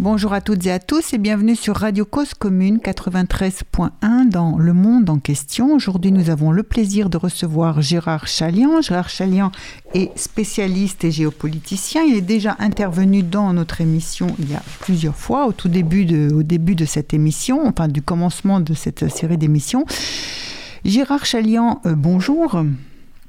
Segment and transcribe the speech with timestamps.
[0.00, 4.72] Bonjour à toutes et à tous et bienvenue sur Radio Cause Commune 93.1 dans Le
[4.72, 5.72] Monde en question.
[5.72, 8.80] Aujourd'hui, nous avons le plaisir de recevoir Gérard Chalian.
[8.80, 9.52] Gérard Chalian
[9.94, 12.02] est spécialiste et géopoliticien.
[12.02, 16.04] Il est déjà intervenu dans notre émission il y a plusieurs fois, au tout début
[16.04, 19.84] de, cette émission, enfin du commencement de cette série d'émissions.
[20.84, 22.64] Gérard Chalian, euh, bonjour.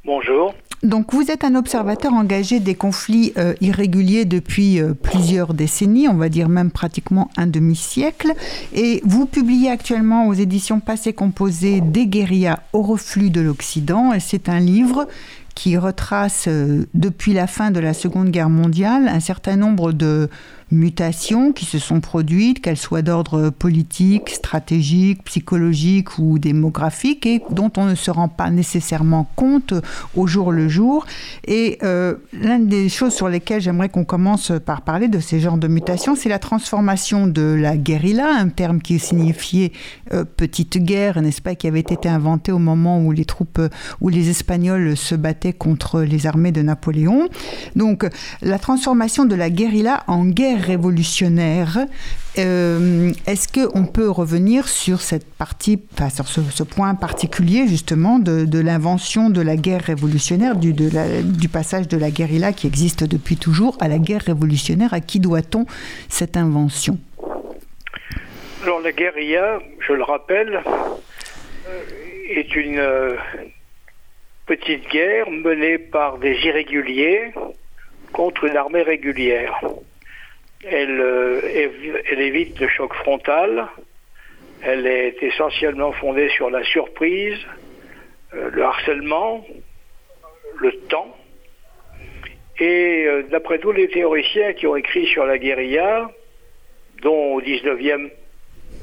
[0.03, 0.55] Bonjour.
[0.83, 6.15] Donc vous êtes un observateur engagé des conflits euh, irréguliers depuis euh, plusieurs décennies, on
[6.15, 8.33] va dire même pratiquement un demi-siècle,
[8.73, 14.19] et vous publiez actuellement aux éditions Passé Composé Des guérillas au reflux de l'Occident, et
[14.19, 15.07] c'est un livre
[15.55, 20.29] qui retrace euh, depuis la fin de la Seconde Guerre mondiale un certain nombre de
[20.71, 27.71] mutations qui se sont produites, qu'elles soient d'ordre politique, stratégique, psychologique ou démographique, et dont
[27.77, 29.73] on ne se rend pas nécessairement compte
[30.15, 31.05] au jour le jour.
[31.47, 35.57] Et euh, l'une des choses sur lesquelles j'aimerais qu'on commence par parler de ces genres
[35.57, 39.71] de mutations, c'est la transformation de la guérilla, un terme qui signifiait
[40.13, 43.61] euh, petite guerre, n'est-ce pas, qui avait été inventé au moment où les troupes,
[44.01, 47.29] où les Espagnols se battaient contre les armées de Napoléon.
[47.75, 48.07] Donc,
[48.41, 51.85] la transformation de la guérilla en guerre révolutionnaire.
[52.37, 58.59] Euh, est-ce qu'on peut revenir sur cette partie, enfin, sur ce, point particulier justement de,
[58.59, 63.77] l'invention de la guerre révolutionnaire, du, du passage de la guérilla qui existe depuis toujours
[63.79, 64.93] à la guerre révolutionnaire?
[64.93, 65.65] À qui doit-on
[66.09, 66.97] cette invention?
[68.63, 70.63] Alors la guérilla, je le rappelle,
[71.67, 71.83] euh,
[72.29, 73.15] est une euh,
[74.47, 77.31] petite guerre menée par des irréguliers
[78.11, 79.59] contre une armée régulière.
[80.65, 81.41] Euh,
[82.09, 83.67] elle, évite le choc frontal.
[84.61, 87.37] Elle est essentiellement fondée sur la surprise,
[88.33, 89.45] euh, le harcèlement,
[90.59, 91.15] le temps.
[92.59, 96.09] Et euh, d'après tous les théoriciens qui ont écrit sur la guérilla,
[97.03, 98.09] dont au 19e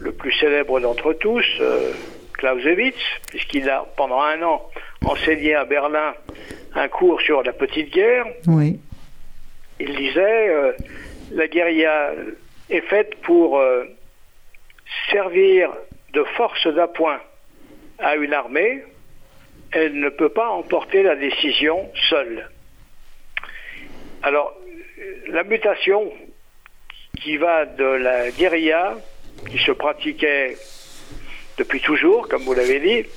[0.00, 1.44] le plus célèbre d'entre tous,
[2.34, 2.96] Clausewitz,
[3.28, 4.62] puisqu'il a pendant un an
[5.04, 6.14] enseigné à Berlin
[6.74, 8.78] un cours sur la petite guerre, oui.
[9.80, 10.74] il disait
[11.30, 12.12] la guérilla
[12.70, 13.84] est faite pour euh,
[15.10, 15.70] servir
[16.12, 17.20] de force d'appoint
[17.98, 18.82] à une armée.
[19.72, 22.48] Elle ne peut pas emporter la décision seule.
[24.22, 24.54] Alors,
[25.28, 26.12] la mutation
[27.20, 28.96] qui va de la guérilla,
[29.50, 30.56] qui se pratiquait
[31.58, 33.08] depuis toujours, comme vous l'avez dit,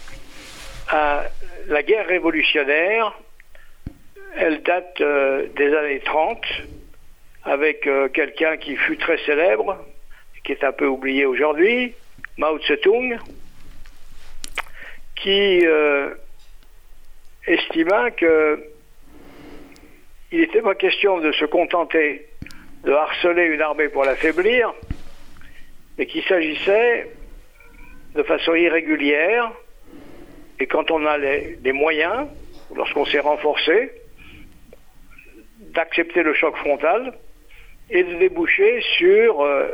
[0.89, 1.23] à
[1.67, 3.17] la guerre révolutionnaire,
[4.37, 6.45] elle date euh, des années 30
[7.45, 9.77] avec euh, quelqu'un qui fut très célèbre,
[10.43, 11.93] qui est un peu oublié aujourd'hui,
[12.37, 13.17] Mao Tse-tung,
[15.15, 16.13] qui euh,
[17.47, 18.63] estima que
[20.31, 22.27] il n'était pas question de se contenter
[22.83, 24.73] de harceler une armée pour l'affaiblir,
[25.97, 27.09] mais qu'il s'agissait
[28.15, 29.51] de façon irrégulière,
[30.59, 32.27] et quand on a les, les moyens,
[32.75, 33.91] lorsqu'on s'est renforcé,
[35.59, 37.13] d'accepter le choc frontal,
[37.89, 39.67] et de déboucher sur euh,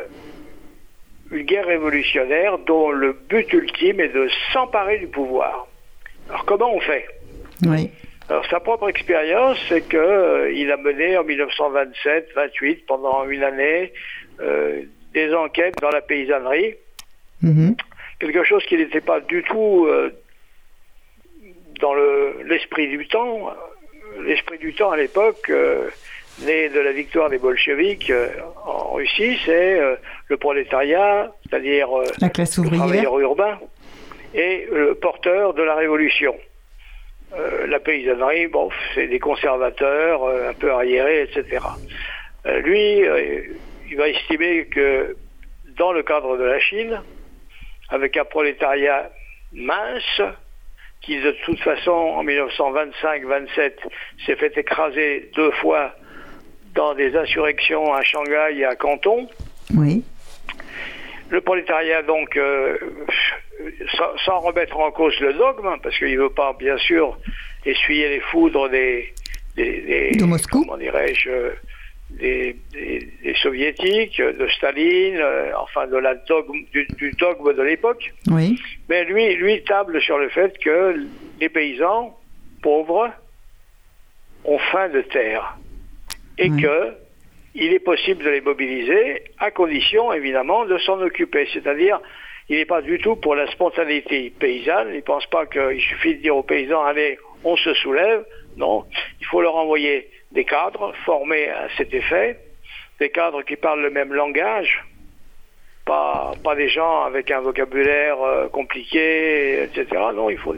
[1.32, 5.68] une guerre révolutionnaire dont le but ultime est de s'emparer du pouvoir.
[6.30, 7.06] Alors comment on fait?
[7.64, 7.90] Oui.
[8.30, 13.94] Alors sa propre expérience, c'est qu'il euh, a mené en 1927-28, pendant une année,
[14.40, 14.84] euh,
[15.14, 16.76] des enquêtes dans la paysannerie.
[17.44, 17.76] Mm-hmm.
[18.20, 19.88] Quelque chose qui n'était pas du tout
[21.82, 21.96] dans
[22.46, 23.52] l'esprit du temps.
[24.24, 25.52] L'esprit du temps à l'époque
[26.40, 28.30] né de la victoire des bolcheviks euh,
[28.66, 29.96] en Russie, c'est euh,
[30.28, 33.60] le prolétariat, c'est-à-dire euh, la classe le travailleur urbain,
[34.34, 36.36] et le porteur de la révolution.
[37.68, 41.60] la paysannerie, bon, c'est des conservateurs un peu arriérés, etc.
[42.64, 43.04] lui,
[43.90, 45.18] il va estimer que
[45.78, 47.02] dans le cadre de la Chine,
[47.90, 49.12] avec un prolétariat
[49.54, 50.22] mince,
[51.02, 53.74] qui de toute façon en 1925-27
[54.26, 55.94] s'est fait écraser deux fois
[56.76, 59.28] dans des insurrections à Shanghai et à Canton.
[59.76, 60.04] Oui.
[61.30, 62.78] Le prolétariat, donc, euh,
[64.26, 67.18] sans, remettre en cause le dogme, parce qu'il ne veut pas, bien sûr,
[67.66, 69.14] essuyer les foudres des,
[69.56, 70.62] des, de Moscou.
[70.62, 71.52] comment dirais-je,
[72.10, 72.56] des,
[73.42, 78.14] soviétiques, de Staline, euh, enfin de la dogme, du, du dogme de l'époque.
[78.30, 78.60] Oui.
[78.90, 81.08] Mais lui, lui table sur le fait que
[81.40, 82.18] les paysans
[82.62, 83.10] pauvres
[84.44, 85.58] ont faim de terre
[86.42, 86.94] et que
[87.54, 91.48] il est possible de les mobiliser à condition évidemment de s'en occuper.
[91.54, 92.00] C'est-à-dire,
[92.50, 94.90] il n'est pas du tout pour la spontanéité paysanne.
[94.90, 98.26] Il ne pense pas qu'il suffit de dire aux paysans, allez, on se soulève.
[98.58, 98.86] Non,
[99.20, 102.38] il faut leur envoyer des cadres formés à cet effet,
[103.00, 104.84] des cadres qui parlent le même langage,
[105.86, 109.88] pas, pas des gens avec un vocabulaire euh, compliqué, etc.
[110.14, 110.56] Non, il faut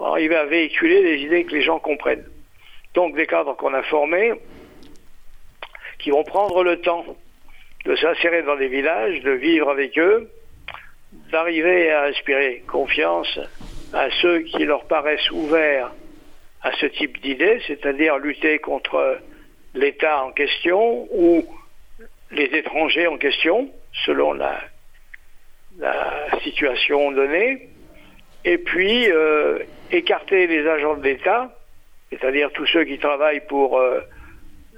[0.00, 2.24] arriver à véhiculer des idées que les gens comprennent.
[2.94, 4.32] Donc des cadres qu'on a formés,
[6.04, 7.06] qui vont prendre le temps
[7.86, 10.30] de s'insérer dans les villages, de vivre avec eux,
[11.32, 13.40] d'arriver à inspirer confiance
[13.94, 15.90] à ceux qui leur paraissent ouverts
[16.60, 19.18] à ce type d'idées, c'est-à-dire lutter contre
[19.74, 21.42] l'État en question ou
[22.30, 23.70] les étrangers en question,
[24.04, 24.60] selon la,
[26.42, 27.70] situation donnée,
[28.44, 29.58] et puis euh,
[29.90, 31.50] écarter les agents de l'État,
[32.10, 34.00] c'est-à-dire tous ceux qui travaillent pour euh,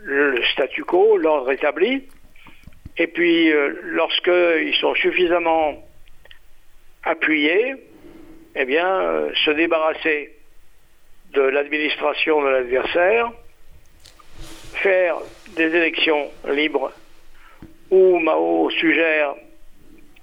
[0.07, 2.05] le statu quo, l'ordre établi,
[2.97, 5.75] et puis euh, lorsqu'ils sont suffisamment
[7.03, 7.75] appuyés,
[8.55, 10.33] eh bien, se débarrasser
[11.33, 13.33] de l'administration de l'adversaire,
[14.75, 15.17] faire
[15.57, 16.93] des élections libres
[17.91, 19.35] où Mao suggère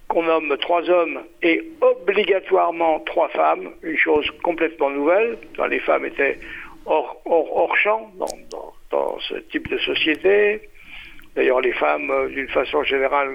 [0.08, 6.06] qu'on nomme trois hommes et obligatoirement trois femmes, une chose complètement nouvelle, quand les femmes
[6.06, 6.40] étaient
[6.86, 8.12] hors, champ
[9.28, 10.62] ce type de société.
[11.36, 13.30] D'ailleurs, les femmes, euh, d'une façon générale,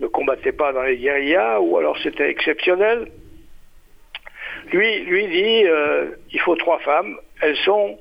[0.00, 3.06] ne, combattaient pas dans les guérillas, ou alors c'était exceptionnel.
[4.72, 7.16] Lui, lui dit, euh, il faut trois femmes.
[7.40, 7.98] Elles sont,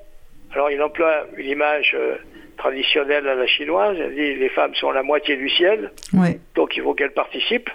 [0.53, 2.15] alors il emploie une image euh,
[2.57, 3.97] traditionnelle à la chinoise.
[3.99, 5.91] Il dit, les femmes sont la moitié du ciel,
[6.55, 7.69] donc il faut qu'elles participent.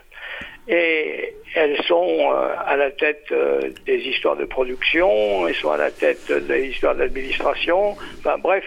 [0.69, 3.33] Et elles sont euh, à la tête
[3.87, 7.97] des histoires de production, elles sont à la tête des histoires d'administration.
[8.19, 8.65] Enfin bref,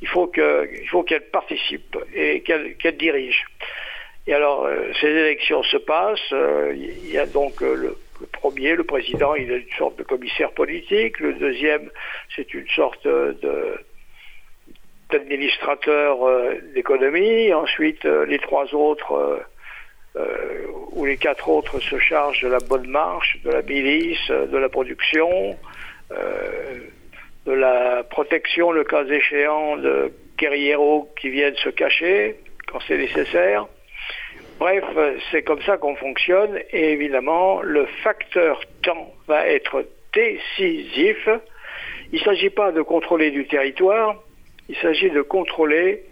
[0.00, 3.44] il faut que, il faut qu'elles participent et qu'elles dirigent.
[4.26, 4.68] Et alors,
[5.00, 6.34] ces élections se passent.
[6.74, 10.50] il y a donc le le premier, le président, il est une sorte de commissaire
[10.52, 11.20] politique.
[11.20, 11.90] Le deuxième,
[12.34, 13.78] c'est une sorte de
[15.10, 17.50] d'administrateur euh, d'économie.
[17.54, 19.40] Ensuite, euh, les trois autres
[20.16, 24.56] euh, ou les quatre autres se chargent de la bonne marche, de la milice, de
[24.56, 25.56] la production,
[27.48, 32.36] de la protection, le cas échéant, de guerrieros qui viennent se cacher
[32.66, 33.66] quand c'est nécessaire.
[34.58, 34.84] Bref,
[35.30, 41.28] c'est comme ça qu'on fonctionne et évidemment, le facteur temps va être décisif.
[42.12, 44.16] Il ne s'agit pas de contrôler du territoire,
[44.68, 46.02] il s'agit de contrôler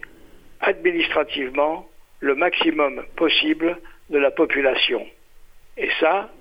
[0.61, 1.87] administrativement
[2.19, 3.77] le maximum possible
[4.09, 5.05] de la population.
[5.77, 6.31] Et ça,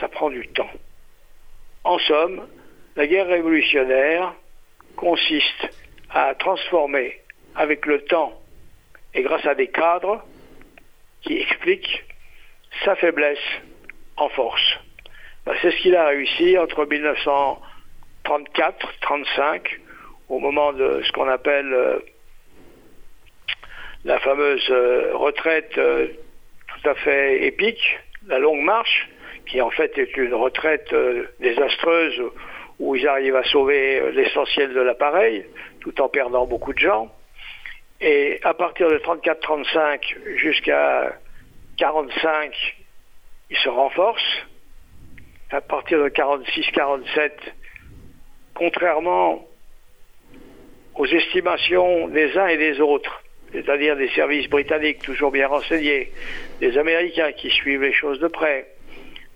[0.00, 0.70] ça prend du temps.
[1.84, 2.46] En somme,
[2.96, 4.34] la guerre révolutionnaire
[4.96, 5.68] consiste
[6.10, 7.20] à transformer
[7.54, 8.40] avec le temps
[9.14, 10.24] et grâce à des cadres
[11.22, 12.04] qui explique
[12.84, 13.38] sa faiblesse
[14.16, 14.78] en force.
[15.46, 16.84] Ben, c'est ce qu'il a réussi entre
[18.24, 19.78] 1934-35,
[20.28, 21.98] au moment de ce qu'on appelle euh,
[24.04, 26.08] la fameuse euh, retraite euh,
[26.68, 29.08] tout à fait épique, la longue marche,
[29.46, 30.94] qui en fait est une retraite
[31.40, 32.22] désastreuse
[32.84, 35.46] où ils arrivent à sauver l'essentiel de l'appareil,
[35.80, 37.10] tout en perdant beaucoup de gens.
[37.98, 41.16] Et à partir de 34-35 jusqu'à
[41.78, 42.52] 45,
[43.50, 44.22] il se renforce.
[45.50, 47.30] À partir de 46-47,
[48.54, 49.46] contrairement
[50.94, 53.22] aux estimations des uns et des autres,
[53.52, 56.12] c'est-à-dire des services britanniques toujours bien renseignés,
[56.60, 58.66] des Américains qui suivent les choses de près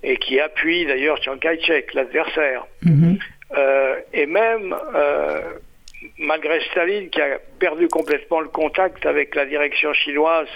[0.03, 3.15] et qui appuient d'ailleurs Chiang Kai-shek, l'adversaire, mhm.
[3.15, 3.38] euh,
[4.13, 5.59] et même euh,
[6.19, 10.49] malgré Staline qui a perdu complètement le contact avec la direction chinoise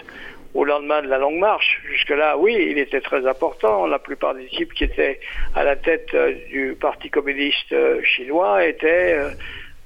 [0.55, 1.81] au lendemain de la longue marche.
[1.89, 3.87] Jusque-là, oui, il était très important.
[3.87, 5.21] La plupart des types qui étaient
[5.55, 9.31] à la tête euh, du Parti communiste euh, chinois étaient euh,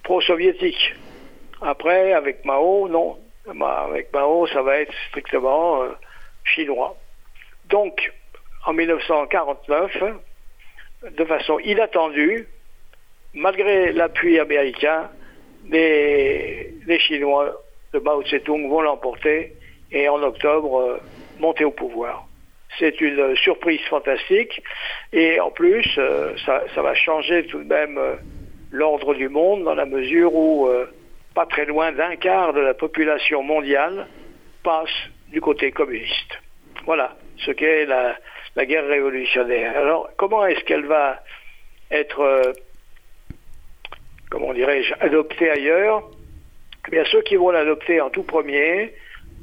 [0.02, 0.94] pro-soviétiques.
[1.62, 3.18] Après, avec Mao, non.
[3.48, 5.84] Avec Mao, ça va être strictement
[6.44, 6.96] chinois.
[7.68, 8.12] Donc,
[8.66, 10.02] en 1949,
[11.16, 12.48] de façon inattendue,
[13.36, 15.10] malgré l'appui américain,
[15.70, 17.54] les, Chinois
[17.92, 19.52] de Mao Tse-tung vont l'emporter
[19.92, 21.00] et en octobre euh,
[21.38, 22.26] monter au pouvoir.
[22.78, 24.62] C'est une surprise fantastique
[25.12, 28.14] et en plus euh, ça, va changer tout de même euh,
[28.72, 30.68] l'ordre du monde dans la mesure où
[31.34, 34.06] pas très loin d'un quart de la population mondiale
[34.62, 34.90] passe
[35.28, 36.40] du côté communiste.
[36.84, 39.76] Voilà ce qu'est la guerre révolutionnaire.
[39.76, 41.20] Alors comment est-ce qu'elle va
[41.90, 42.52] être,
[44.36, 46.10] comment dirais-je, adoptée ailleurs
[46.88, 48.92] eh bien, ceux qui vont l'adopter en tout premier,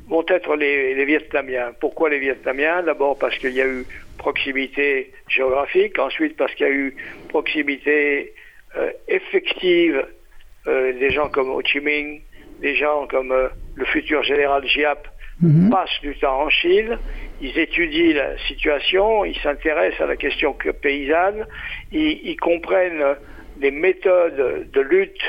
[0.07, 1.73] vont être les, Vietnamiens.
[1.79, 2.83] Pourquoi les Vietnamiens?
[2.83, 3.85] D'abord parce qu'il y a eu
[4.17, 6.95] proximité géographique, ensuite parce qu'il y a eu
[7.29, 8.33] proximité
[8.77, 10.05] euh, effective
[10.67, 12.21] euh, des gens comme Ho Chi Minh,
[12.61, 15.07] des gens comme euh, le futur général Giap
[15.41, 15.69] mhm.
[15.69, 16.97] passent du temps en Chine,
[17.41, 21.45] ils étudient la situation, ils s'intéressent à la question paysanne,
[21.91, 23.17] ils, comprennent
[23.63, 25.23] les méthodes de lutte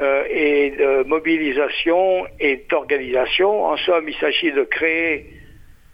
[0.00, 3.66] euh, et de mobilisation et d'organisation.
[3.66, 5.26] En somme, il s'agit de créer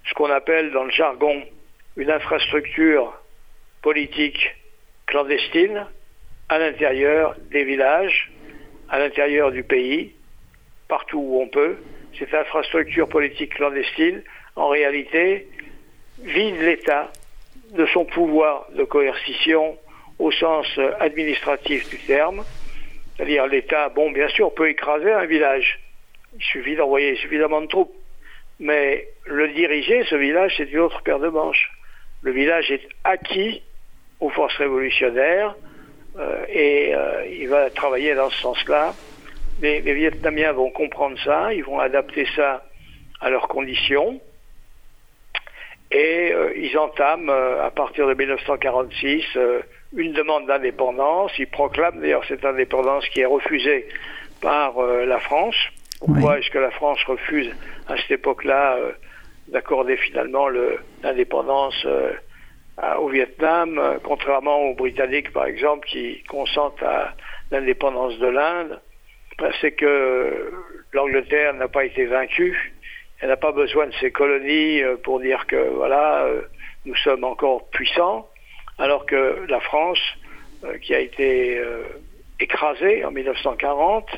[0.08, 1.42] ce qu'on appelle dans le jargon
[1.96, 3.12] une infrastructure
[3.82, 4.54] politique
[5.06, 5.86] clandestine
[6.48, 8.30] à l'intérieur des villages,
[8.88, 10.14] à l'intérieur du pays,
[10.86, 11.76] partout où on peut.
[12.16, 14.22] Cette infrastructure politique clandestine,
[14.54, 15.48] en réalité,
[16.20, 17.10] vide l'État
[17.72, 19.76] de son pouvoir de coercition
[20.18, 20.66] au sens
[21.00, 22.44] administratif du terme,
[23.16, 25.80] c'est-à-dire l'État, bon, bien sûr, peut écraser un village.
[26.38, 27.94] Il suffit d'envoyer suffisamment de troupes.
[28.58, 31.70] Mais le diriger, ce village, c'est une autre paire de manches.
[32.22, 33.62] Le village est acquis
[34.20, 35.54] aux forces révolutionnaires
[36.18, 38.94] euh, et euh, il va travailler dans ce sens-là.
[39.60, 42.64] Les, Vietnamiens vont comprendre ça, ils vont adapter ça
[43.20, 44.20] à leurs conditions
[45.90, 49.24] et euh, ils entament à partir de 1946
[49.96, 51.32] une demande d'indépendance.
[51.38, 53.88] Ils proclament d'ailleurs cette indépendance qui est refusée
[54.40, 55.56] par euh, la France.
[55.98, 57.50] Pourquoi est-ce que la France refuse
[57.88, 58.92] à cette époque-là euh,
[59.48, 60.48] d'accorder finalement
[61.02, 62.12] l'indépendance euh,
[62.98, 67.14] au Vietnam, contrairement aux Britanniques par exemple qui consentent à
[67.50, 68.78] l'indépendance de l'Inde?
[69.38, 70.52] Ben, C'est que
[70.92, 72.74] l'Angleterre n'a pas été vaincue.
[73.20, 76.28] Elle n'a pas besoin de ses colonies pour dire que voilà,
[76.84, 78.28] nous sommes encore puissants
[78.78, 80.00] alors que la France,
[80.64, 81.84] euh, qui a été euh,
[82.40, 84.08] écrasée en 1940,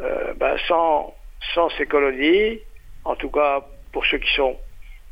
[0.00, 1.14] euh, ben, sans,
[1.54, 2.60] sans ses colonies,
[3.04, 4.56] en tout cas pour ceux qui sont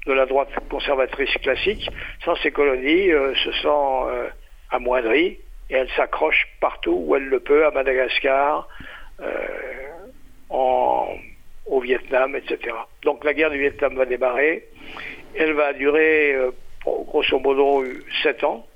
[0.06, 1.88] de la droite conservatrice classique,
[2.24, 3.10] sans ces colonies,
[3.44, 4.30] se sent
[4.70, 8.68] amoindrie et elle s'accroche partout où elle le peut, à Madagascar,
[10.48, 11.08] en,
[11.66, 12.74] au Vietnam, etc.
[13.02, 14.68] Donc la guerre du Vietnam va démarrer.
[15.34, 16.36] Elle va durer
[16.84, 17.84] grosso modo
[18.22, 18.67] sept ans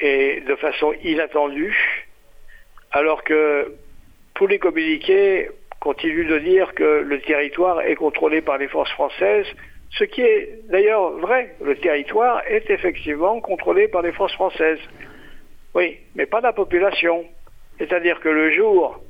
[0.00, 1.76] et de façon inattendue,
[2.90, 3.74] alors que
[4.34, 5.48] tous les communiqués
[5.80, 9.46] continuent de dire que le territoire est contrôlé par les forces françaises,
[9.90, 11.54] ce qui est d'ailleurs vrai.
[11.62, 14.78] Le territoire est effectivement contrôlé par les forces françaises.
[15.74, 17.24] Oui, mais pas la population.
[17.78, 19.02] C'est-à-dire que le jour,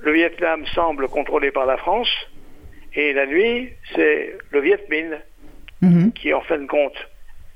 [0.00, 2.10] le Vietnam semble contrôlé par la France,
[2.94, 5.18] et la nuit, c'est le Viet Minh
[5.80, 6.12] mhm.
[6.12, 6.96] qui, en fin de compte,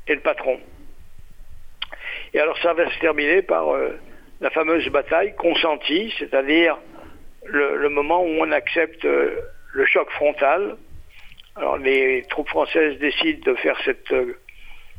[0.06, 0.58] est le patron.
[2.34, 3.98] Et alors ça va se terminer par euh,
[4.40, 6.78] la fameuse bataille consentie, c'est-à-dire
[7.44, 9.36] le, moment où on accepte euh,
[9.72, 10.76] le choc frontal.
[11.56, 14.36] Alors les troupes françaises décident de faire cette, euh,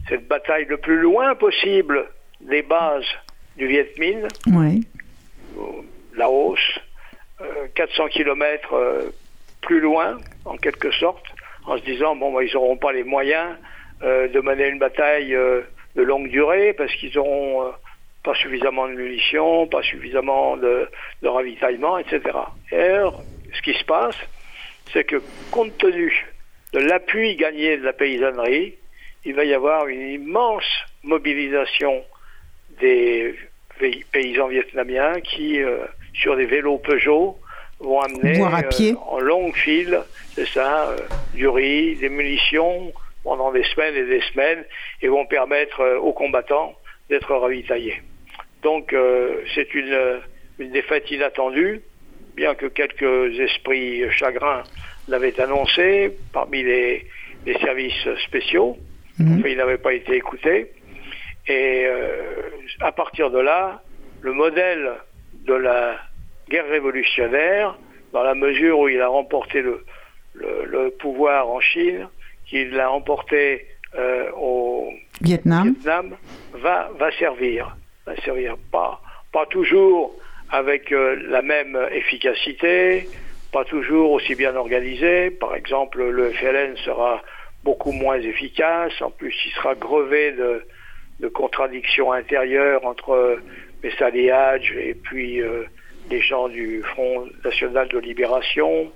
[0.07, 2.09] cette bataille le plus loin possible
[2.41, 3.05] des bases
[3.57, 4.87] du Viet Minh, oui.
[6.15, 6.59] Laos,
[7.75, 9.11] 400 km
[9.61, 11.25] plus loin, en quelque sorte,
[11.65, 13.57] en se disant, bon, bah, ils n'auront pas les moyens
[14.01, 15.35] de mener une bataille
[15.95, 17.71] de longue durée parce qu'ils n'auront euh,
[18.23, 20.89] pas suffisamment de munitions, pas suffisamment de,
[21.23, 22.21] ravitaillement, etc.
[22.71, 23.21] Et alors,
[23.53, 24.15] ce qui se passe,
[24.91, 26.27] c'est que compte tenu
[26.73, 28.75] de l'appui gagné de la paysannerie,
[29.25, 30.65] il va y avoir une immense
[31.03, 32.03] mobilisation
[32.79, 33.35] des
[34.11, 35.79] paysans vietnamiens qui, euh,
[36.13, 37.37] sur des vélos Peugeot,
[37.79, 40.01] vont amener euh, en longue file,
[40.35, 40.95] c'est ça,
[41.33, 42.91] du riz, des munitions,
[43.23, 44.63] pendant des semaines et des semaines
[45.01, 46.75] et vont permettre euh, aux combattants
[47.09, 48.01] d'être ravitaillés.
[48.63, 50.19] Donc euh, c'est une,
[50.59, 51.81] une défaite inattendue,
[52.35, 54.63] bien que quelques esprits chagrins
[55.07, 57.05] l'avaient annoncé parmi les,
[57.45, 58.77] les services spéciaux.
[59.19, 59.41] Mhm.
[59.43, 60.71] mais ils n'avaient pas été écoutés.
[61.47, 62.49] Et euh,
[62.79, 63.81] à partir de là,
[64.21, 64.93] le modèle
[65.45, 65.97] de la
[66.49, 67.77] guerre révolutionnaire,
[68.13, 69.83] dans la mesure où il a remporté le,
[70.33, 72.07] le, le pouvoir en Chine,
[72.49, 74.91] qu'il a emporté euh, au
[75.65, 76.15] Vietnam,
[76.53, 77.75] va, va servir.
[78.05, 79.01] Va servir pas,
[79.31, 80.15] pas toujours
[80.51, 83.07] avec euh, la même efficacité,
[83.51, 85.31] pas toujours aussi bien organisé.
[85.31, 87.21] Par exemple, le FLN sera
[87.63, 88.93] beaucoup moins efficace.
[89.01, 90.63] En plus, il sera grevé de,
[91.19, 93.39] de contradictions intérieures entre
[93.83, 95.63] Messaliage et puis euh,
[96.09, 98.91] les gens du Front National de Libération.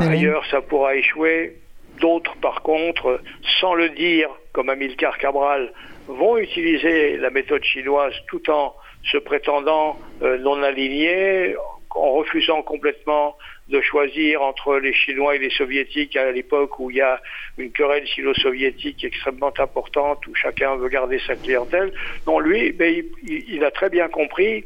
[0.00, 1.56] ailleurs, ça pourra échouer.
[2.02, 3.20] D'autres, par contre,
[3.60, 5.72] sans le dire, comme Amilcar Cabral,
[6.08, 8.74] vont utiliser la méthode chinoise tout en
[9.10, 11.54] se prétendant euh, non alignés,
[11.90, 13.36] en refusant complètement
[13.68, 17.20] de choisir entre les Chinois et les Soviétiques à l'époque où il y a
[17.56, 21.92] une querelle sino-soviétique extrêmement importante, où chacun veut garder sa clientèle.
[22.26, 22.74] Non, lui,
[23.22, 24.64] il, a très bien compris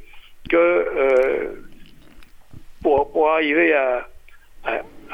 [0.48, 1.66] que euh,
[2.82, 4.08] pour, arriver à,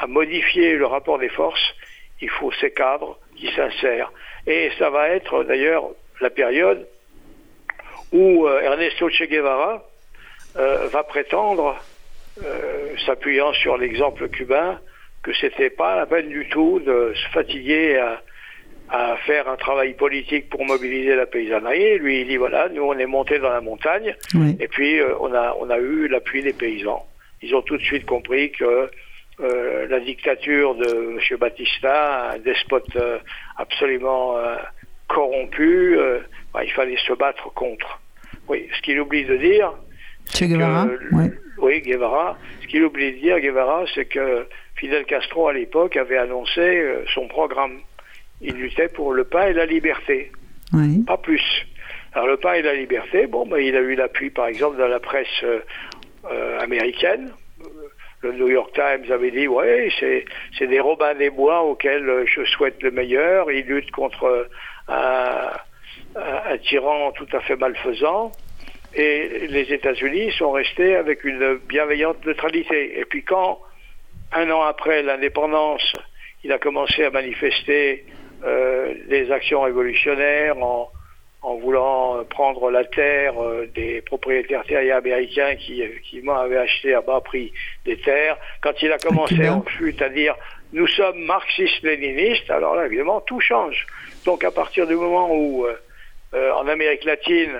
[0.07, 1.75] modifier le rapport des forces,
[2.23, 4.11] il faut ces cadres qui s'insèrent.
[4.47, 5.89] Et ça va être d'ailleurs
[6.21, 6.87] la période
[8.13, 9.83] où euh, Ernesto Che Guevara
[10.55, 11.75] euh, va prétendre,
[12.43, 14.79] euh, s'appuyant sur l'exemple cubain,
[15.21, 18.21] que c'était pas la peine du tout de se fatiguer à,
[19.25, 21.97] faire un travail politique pour mobiliser la paysannerie.
[21.97, 24.15] Lui, il dit voilà, nous on est monté dans la montagne
[24.59, 27.03] et puis on a on a eu l'appui des paysans.
[27.41, 28.91] Ils ont tout de suite compris que
[29.39, 31.37] la dictature de M.
[31.39, 32.97] Batista, un despote
[33.57, 34.35] absolument
[35.07, 35.97] corrompu,
[36.53, 37.99] bah, il fallait se battre contre.
[38.47, 39.73] Oui, ce qu'il oublie de dire.
[40.31, 40.87] Che Guevara
[41.57, 42.37] Oui, Guevara.
[42.61, 47.03] Ce qu'il oublie de dire, Guevara, c'est que Fidel Castro, à l'époque, avait annoncé euh,
[47.13, 47.79] son programme.
[48.41, 50.31] Il luttait pour le pain et la liberté.
[50.73, 51.03] Oui.
[51.05, 51.43] Pas plus.
[52.13, 54.83] Alors, le pain et la liberté, bon, ben, il a eu l'appui, par exemple, de
[54.83, 55.59] la presse euh,
[56.31, 57.31] euh, américaine.
[58.23, 59.89] Le New York Times avait dit, ouais,
[60.57, 63.51] c'est des Robins des Bois auxquels je souhaite le meilleur.
[63.51, 64.47] Il lutte contre
[64.87, 65.51] un
[66.15, 68.31] un, tyran tout à fait malfaisant.
[68.95, 72.99] Et les États-Unis sont restés avec une bienveillante neutralité.
[72.99, 73.59] Et puis quand,
[74.31, 75.93] un an après l'indépendance,
[76.43, 78.05] il a commencé à manifester
[78.43, 80.91] euh, des actions révolutionnaires en,
[81.43, 87.01] en, voulant prendre la terre euh, des propriétaires terriens américains qui effectivement avaient acheté à
[87.01, 87.51] bas prix
[87.85, 90.35] des terres, quand il a commencé en fut à dire
[90.71, 93.85] nous sommes marxistes-léninistes, alors là évidemment tout change.
[94.25, 95.75] Donc à partir du moment où euh,
[96.33, 97.59] euh, en Amérique latine,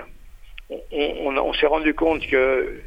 [0.90, 2.80] on, s'est rendu compte que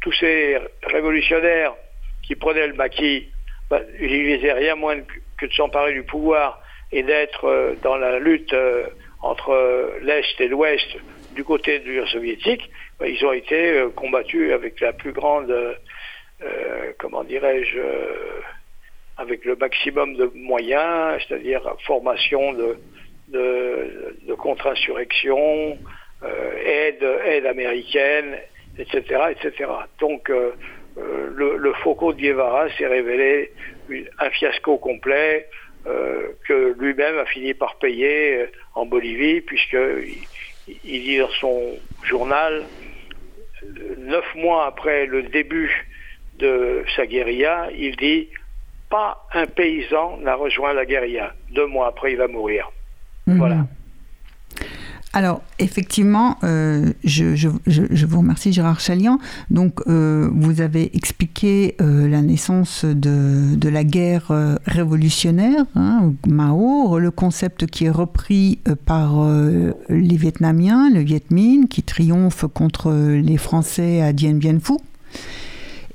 [0.00, 1.74] tous ces révolutionnaires
[2.22, 3.28] qui prenaient le maquis,
[3.70, 4.96] bah, ils visaient rien moins
[5.38, 8.84] que de s'emparer du pouvoir et d'être euh, dans la lutte euh,
[9.22, 10.96] entre l'Est et l'Ouest
[11.34, 12.70] du côté de l'Union soviétique.
[12.98, 15.54] Bah, ils ont été combattus avec la plus grande,
[16.98, 17.80] comment dirais-je,
[19.16, 22.76] avec le maximum de moyens, c'est-à-dire formation de,
[23.28, 25.78] de, contre-insurrection,
[26.22, 28.36] euh, aide, aide américaine,
[28.78, 29.70] etc., etc.
[30.00, 30.52] Donc euh,
[30.98, 33.52] euh, le, le, Foucault de Guevara s'est révélé
[34.18, 35.48] un fiasco complet
[35.84, 40.16] que lui-même a fini par payer en Bolivie, puisqu'il
[40.84, 42.64] il dit dans son journal,
[43.98, 45.86] neuf mois après le début
[46.38, 48.28] de sa guérilla, il dit
[48.90, 51.32] pas un paysan n'a rejoint la guérilla.
[51.50, 52.70] Deux mois après, il va mourir.
[53.26, 53.38] Mhm.
[53.38, 53.66] Voilà.
[55.14, 59.18] Alors, effectivement, euh, je, je, je, vous remercie Gérard Chalian.
[59.50, 64.32] Donc, euh, vous avez expliqué euh, la naissance de, de la guerre
[64.64, 69.28] révolutionnaire, hein, Mao, le concept qui est repris par
[69.88, 74.74] les Vietnamiens, le Viet Minh, qui triomphe contre les Français à Dien Bien Phu.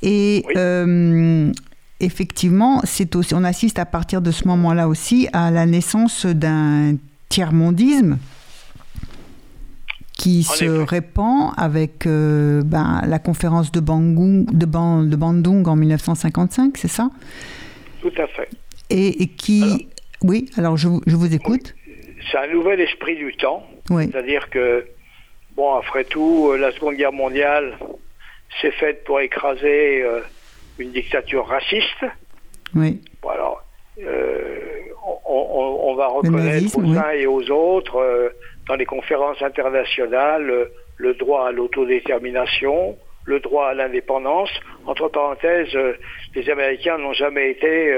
[0.04, 0.46] Et
[2.00, 6.96] effectivement, c'est aussi, on assiste à partir de ce moment-là aussi à la naissance d'un
[7.30, 8.18] tiers-mondisme
[10.18, 16.78] qui se répand avec euh, ben, la conférence de, Bandung, de, de Bandung en 1955,
[16.78, 17.10] c'est ça?
[18.02, 18.50] Tout à fait.
[18.90, 19.88] Et, qui...
[20.24, 21.76] oui, alors je, je vous écoute.
[22.32, 23.64] C'est un nouvel esprit du temps.
[23.88, 24.86] C'est-à-dire que,
[25.56, 27.78] bon, après tout, euh, la Seconde Guerre mondiale
[28.62, 30.22] s'est faite pour écraser euh,
[30.80, 32.06] une dictature raciste.
[32.76, 33.02] Oui.
[33.22, 33.64] Bon, alors,
[35.30, 38.32] on, va reconnaître aux uns et aux autres,
[38.68, 40.66] dans les conférences internationales, euh,
[40.98, 44.50] le droit à l'autodétermination, le droit à l'indépendance.
[44.86, 45.94] Entre parenthèses, euh,
[46.36, 47.96] les Américains n'ont jamais été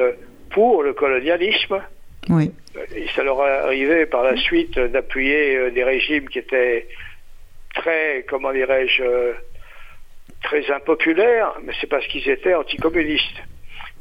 [0.52, 1.82] pour le colonialisme.
[2.30, 2.52] Oui.
[2.96, 6.88] Et ça leur est arrivé par la suite d'appuyer des régimes qui étaient
[7.76, 9.04] très, comment dirais-je,
[10.44, 13.44] très impopulaires, mais c'est parce qu'ils étaient anticommunistes.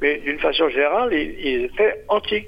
[0.01, 2.47] Mais d'une façon générale, ils étaient anti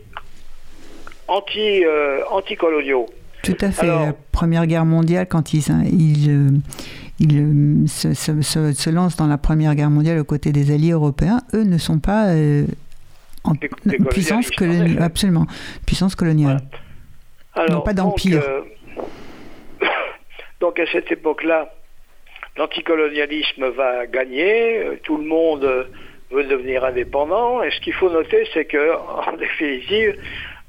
[1.31, 3.07] anti, euh, anticoloniaux.
[3.43, 3.87] Tout à fait.
[3.87, 6.51] la Première Guerre mondiale, quand ils, ils, euh,
[7.19, 11.65] ils se, se, lancent dans la Première Guerre mondiale aux côtés des alliés européens, eux
[11.65, 12.65] ne sont pas euh,
[13.45, 15.03] en puissance coloniale.
[15.03, 15.47] Absolument.
[15.87, 16.61] Puissance coloniale.
[17.55, 18.43] Alors, pas d'empire.
[18.97, 19.09] Donc,
[20.61, 21.73] donc, à cette époque-là,
[22.57, 25.89] l'anticolonialisme va gagner, tout le monde
[26.31, 28.95] veut devenir indépendant, et ce qu'il faut noter, c'est que,
[29.29, 30.17] en définitive,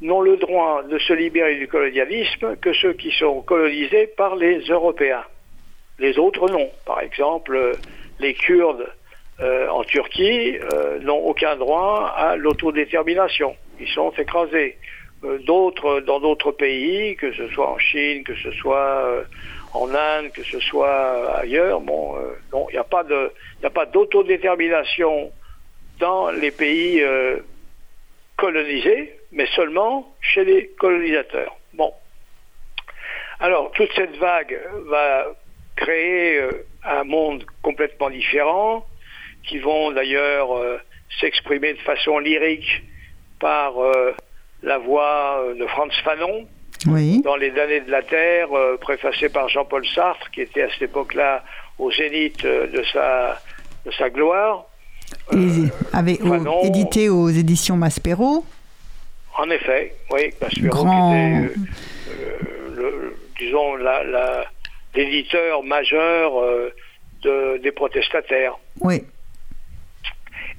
[0.02, 4.60] n'ont le droit de se libérer du colonialisme que ceux qui sont colonisés par les
[4.62, 5.24] Européens.
[6.00, 6.70] Les autres non.
[6.86, 7.74] Par exemple,
[8.20, 8.92] les Kurdes
[9.40, 10.58] en Turquie,
[11.02, 13.56] n'ont aucun droit à l'autodétermination.
[13.80, 14.78] Ils sont écrasés.
[15.46, 19.24] d'autres, dans d'autres pays, que ce soit en Chine, que ce soit
[19.74, 22.16] en Inde, que ce soit ailleurs, bon,
[22.70, 25.32] il n'y a pas d'autodétermination
[26.00, 27.04] dans les pays
[28.36, 31.56] colonisés, mais seulement chez les colonisateurs.
[31.74, 31.94] Bon.
[33.40, 35.26] Alors, toute cette vague va
[35.76, 38.86] créer euh, un monde complètement différent,
[39.44, 40.78] qui vont d'ailleurs euh,
[41.20, 42.84] s'exprimer de façon lyrique
[43.40, 44.14] par euh,
[44.62, 46.48] la voix de Franz Fanon,
[47.24, 51.44] dans Les damnés de la Terre, préfacé par Jean-Paul Sartre, qui était à cette époque-là
[51.78, 53.40] au zénith de sa,
[53.86, 54.66] de sa gloire.
[55.94, 56.20] avait
[56.64, 58.46] édité aux éditions Maspero.
[59.38, 61.54] En effet, oui, Maspero qui était,
[62.76, 63.76] le, disons,
[64.94, 66.32] l'éditeur majeur
[67.22, 68.58] de, des protestataires.
[68.82, 69.04] Oui.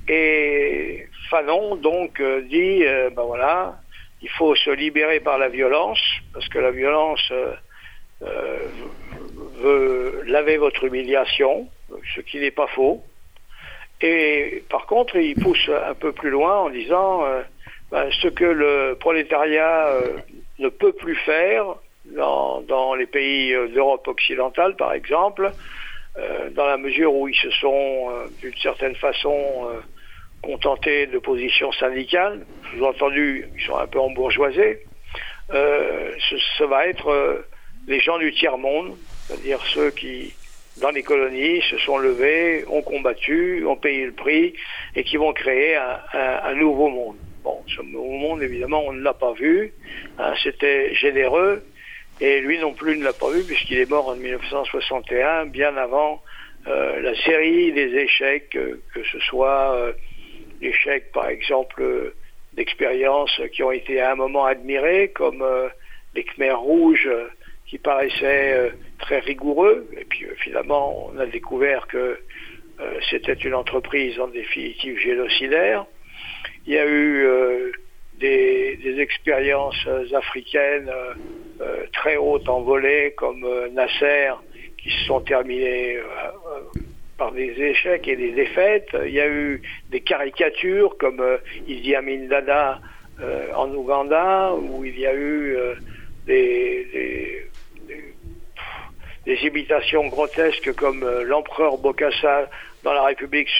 [0.08, 2.82] Et Fanon, donc, dit,
[3.14, 3.78] ben voilà,
[4.20, 6.00] il faut se libérer par la violence,
[6.32, 7.32] parce que la violence
[9.62, 11.68] veut laver votre humiliation,
[12.14, 13.02] ce qui n'est pas faux.
[14.00, 17.42] Et par contre, il pousse un peu plus loin en disant euh,
[17.92, 20.16] ben, ce que le prolétariat euh,
[20.58, 21.76] ne peut plus faire
[22.06, 25.52] dans, les pays euh, d'Europe occidentale, par exemple,
[26.54, 28.10] dans la mesure où ils se sont,
[28.42, 29.66] d'une certaine façon,
[30.42, 32.44] contentés de positions syndicales.
[32.70, 34.84] Sous-entendu, ils sont un peu embourgeoisés.
[35.50, 37.42] Ce, ce, va être
[37.88, 38.94] les gens du tiers-monde,
[39.26, 40.34] c'est-à-dire ceux qui
[40.80, 44.54] dans les colonies se sont levés, ont combattu, ont payé le prix
[44.96, 47.16] et qui vont créer un, nouveau monde.
[47.42, 49.72] Bon, ce monde, évidemment, on ne l'a pas vu.
[50.18, 51.62] Hein, C'était généreux
[52.20, 56.22] et lui non plus ne l'a pas vu puisqu'il est mort en 1961, bien avant
[56.68, 59.92] euh, la série des échecs, que ce soit euh,
[60.60, 62.12] l'échec, par exemple,
[62.52, 65.68] d'expériences qui ont été à un moment admirées, comme euh,
[66.14, 67.08] les Khmers rouges
[67.72, 69.88] qui paraissaient euh, très rigoureux.
[69.96, 72.18] Et puis euh, finalement, on a découvert que
[72.80, 75.86] euh, c'était une entreprise en définitive génocidaire.
[76.66, 77.26] Il y a eu
[78.18, 80.90] des, expériences africaines
[81.92, 84.30] très hautes en volée, comme Nasser,
[84.78, 85.98] qui se sont terminées
[87.18, 88.88] par des échecs et des défaites.
[89.06, 91.22] Il y a eu des caricatures comme
[91.66, 92.80] Idi Amin Dada
[93.56, 95.56] en Ouganda, où il y a eu
[96.26, 97.48] des,
[99.26, 102.48] imitations grotesques comme euh, l'empereur Bokassa
[102.82, 103.50] dans la République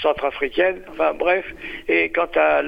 [0.00, 0.82] centrafricaine.
[0.90, 1.44] Enfin bref.
[1.88, 2.62] Et quant à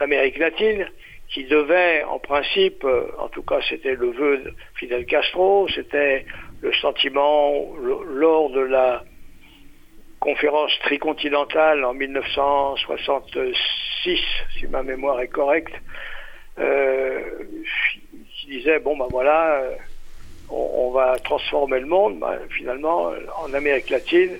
[0.00, 0.86] l'Amérique latine,
[1.28, 6.24] qui devait en principe, euh, en tout cas c'était le vœu de Fidel Castro, c'était
[6.62, 7.66] le sentiment
[8.08, 9.02] lors de la
[10.20, 14.20] conférence tricontinentale en 1966,
[14.58, 15.74] si ma mémoire est correcte,
[16.58, 17.20] euh,
[18.40, 19.62] qui disait bon ben voilà,
[20.48, 24.38] on, va transformer le monde, ben, finalement, en Amérique latine,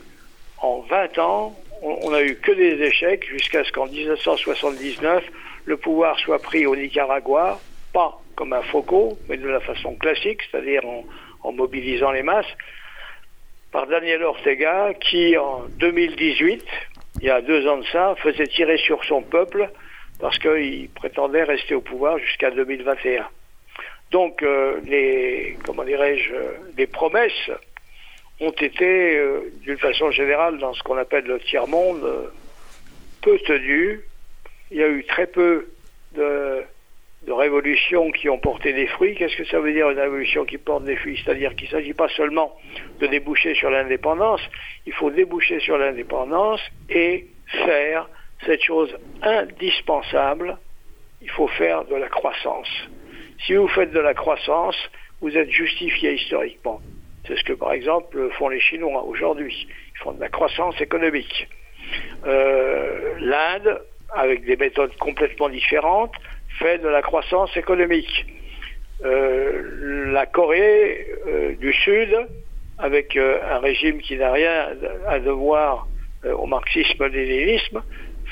[0.63, 5.25] en 20 ans, on n'a eu que des échecs jusqu'à ce qu'en 1979,
[5.67, 7.61] le pouvoir soit pris au Nicaragua,
[7.93, 12.47] pas comme un faucon, mais de la façon classique, c'est-à-dire en, mobilisant les masses,
[13.71, 16.65] par Daniel Ortega, qui en 2018,
[17.21, 19.71] il y a deux ans de ça, faisait tirer sur son peuple
[20.19, 23.27] parce qu'il prétendait rester au pouvoir jusqu'à 2021.
[24.11, 26.35] Donc euh, les comment dirais-je
[26.77, 27.51] les promesses
[28.41, 32.29] ont été euh, d'une façon générale dans ce qu'on appelle le tiers monde euh,
[33.23, 34.01] peu tenues.
[34.71, 35.69] Il y a eu très peu
[36.15, 36.63] de,
[37.27, 39.15] de révolutions qui ont porté des fruits.
[39.15, 41.21] Qu'est-ce que ça veut dire une révolution qui porte des fruits?
[41.25, 42.57] C'est-à-dire qu'il ne s'agit pas seulement
[43.01, 44.41] de déboucher sur l'indépendance,
[44.87, 47.27] il faut déboucher sur l'indépendance et
[47.65, 48.09] faire
[48.45, 50.59] cette chose indispensable,
[51.23, 52.69] il faut faire de la croissance.
[53.47, 54.77] Si vous faites de la croissance,
[55.21, 56.81] vous êtes justifié historiquement.
[57.27, 59.67] C'est ce que, par exemple, font les Chinois aujourd'hui.
[59.95, 61.49] Ils font de la croissance économique.
[62.27, 63.81] Euh, L'Inde,
[64.15, 66.15] avec des méthodes complètement différentes,
[66.59, 68.27] fait de la croissance économique.
[69.05, 72.17] Euh, la Corée euh, du Sud,
[72.79, 74.69] avec un régime qui n'a rien
[75.09, 75.89] à devoir
[76.25, 77.83] au marxisme-léninisme,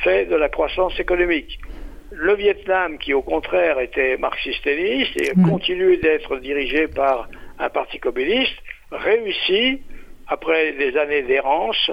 [0.03, 1.59] fait de la croissance économique
[2.15, 7.29] le Vietnam, qui au contraire était marxiste-léniniste et continue d'être dirigé par
[7.59, 8.55] un parti communiste,
[8.95, 9.83] réussit,
[10.27, 11.91] après des années d'errance,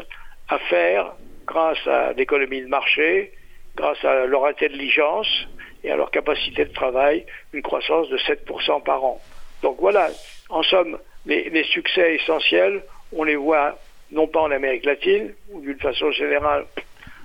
[0.48, 1.14] à faire,
[1.46, 3.32] grâce à l'économie de marché,
[3.76, 5.48] grâce à leur intelligence
[5.84, 9.20] et à leur capacité de travail, une croissance de 7% par an.
[9.64, 10.10] Donc voilà,
[10.50, 12.84] en somme, les, succès essentiels,
[13.14, 13.78] on les voit
[14.12, 16.66] non pas en Amérique latine, où d'une façon générale,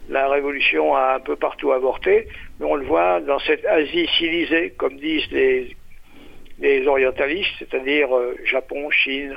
[0.09, 2.29] la révolution a un peu partout avorté,
[2.61, 5.77] mais on le voit dans cette Asie civilisée, comme disent les,
[6.61, 9.37] les orientalistes, c'est-à-dire euh, Japon, Chine,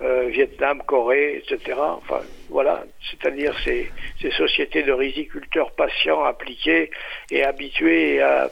[0.00, 1.76] euh, Vietnam, Corée, etc.
[1.76, 3.90] Enfin, voilà, c'est-à-dire ces,
[4.30, 6.90] sociétés de riziculteurs patients, appliqués
[7.30, 8.48] et habitués à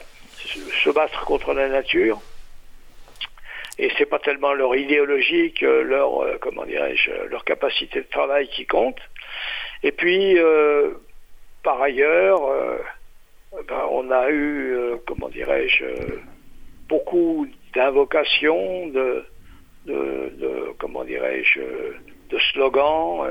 [0.83, 2.19] se battre contre la nature.
[3.79, 8.49] Et c'est pas tellement leur idéologie que leur, euh, comment dirais-je, leur capacité de travail
[8.49, 8.99] qui compte.
[9.83, 10.95] Et puis, euh,
[11.63, 12.77] par ailleurs, euh,
[13.67, 15.85] ben, on a eu, comment dirais-je,
[16.89, 19.23] beaucoup d'invocations, de,
[19.87, 21.59] de, comment dirais-je,
[22.29, 23.25] de slogans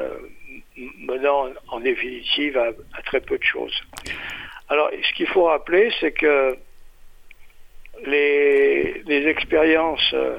[0.99, 3.83] menant en définitive à, très peu de choses.
[4.69, 6.57] Alors, ce qu'il faut rappeler, c'est que
[8.05, 10.39] les, les expériences euh,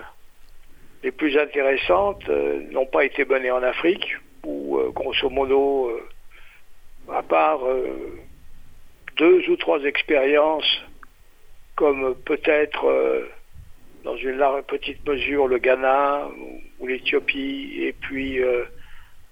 [1.04, 6.00] les plus intéressantes euh, n'ont pas été menées en Afrique, où euh, grosso modo,
[7.12, 7.62] à part
[9.18, 10.82] deux ou trois expériences,
[11.76, 12.86] comme peut-être
[14.04, 16.28] dans une petite mesure le Ghana
[16.80, 18.68] ou, l'Éthiopie et puis le,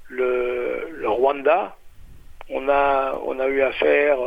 [0.09, 1.77] le, Rwanda,
[2.49, 4.17] on a, a eu affaire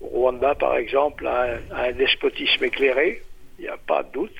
[0.00, 3.22] au Rwanda, par exemple, a un, despotisme éclairé,
[3.58, 4.36] il n'y a pas de doute,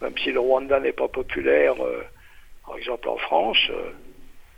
[0.00, 2.02] même si le Rwanda n'est pas populaire, euh,
[2.66, 3.90] par exemple en France, euh,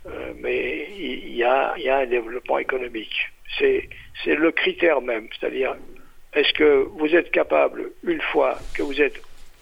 [0.07, 3.29] euh, mais il y, a, un développement économique.
[3.57, 3.89] C'est
[4.25, 5.75] le critère même, c'est-à-dire,
[6.33, 9.19] est-ce que vous êtes capable, une fois que vous êtes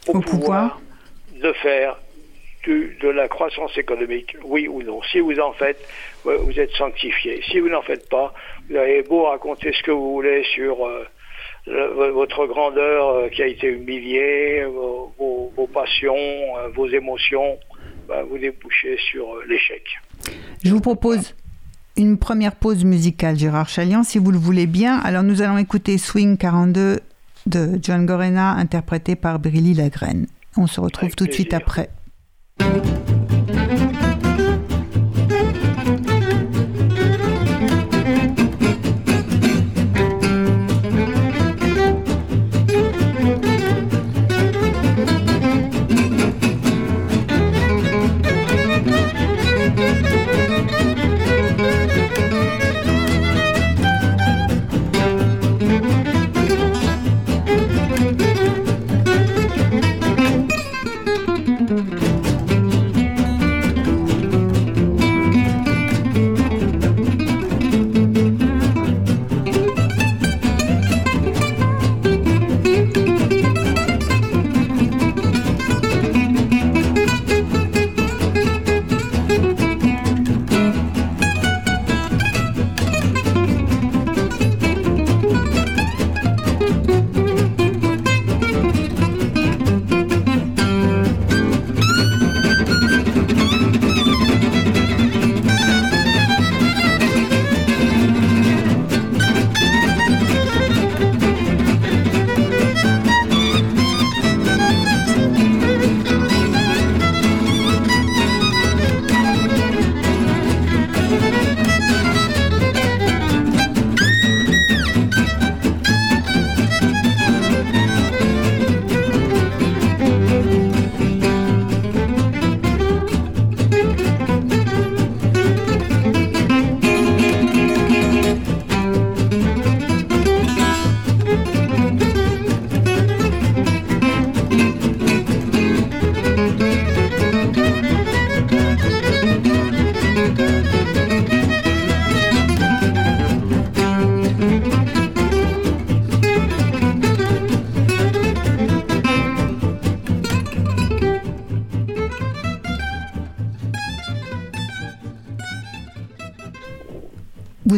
[0.08, 0.82] au, pouvoir,
[1.42, 1.98] de faire
[2.68, 5.02] de la croissance économique, oui ou non.
[5.12, 5.80] Si vous en faites,
[6.26, 7.42] vous êtes sanctifié.
[7.50, 8.34] Si vous n'en faites pas,
[8.70, 13.48] vous avez beau raconter ce que vous voulez sur euh, votre grandeur euh, qui a
[13.48, 17.58] été humiliée, vos, passions, euh, vos émotions,
[18.08, 19.84] ben, vous débouchez sur l'échec.
[20.64, 21.36] Je vous propose
[21.96, 25.00] une première pause musicale, Gérard Chalian, si vous le voulez bien.
[25.00, 27.00] Alors nous allons écouter Swing 42
[27.48, 30.28] de John Gorena, interprété par Brilly Lagraine.
[30.56, 31.90] On se retrouve tout de suite après.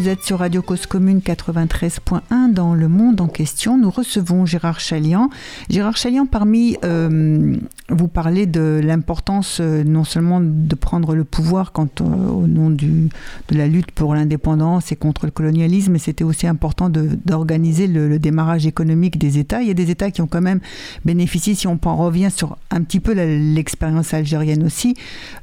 [0.09, 3.77] Vous êtes sur Radio Cause Commune 93.1 dans le monde en question.
[3.77, 5.29] Nous recevons Gérard Chalian.
[5.69, 7.55] Gérard Chalian, parmi euh,
[7.89, 13.09] vous parlez de l'importance euh, non seulement de prendre le pouvoir quand, au nom du,
[13.49, 18.17] de la lutte pour l'indépendance et contre le colonialisme, mais c'était aussi important d'organiser le,
[18.17, 19.61] démarrage économique des États.
[19.61, 20.59] Il y a des États qui ont quand même
[21.05, 24.95] bénéficié, si on en revient sur un petit peu l'expérience algérienne aussi,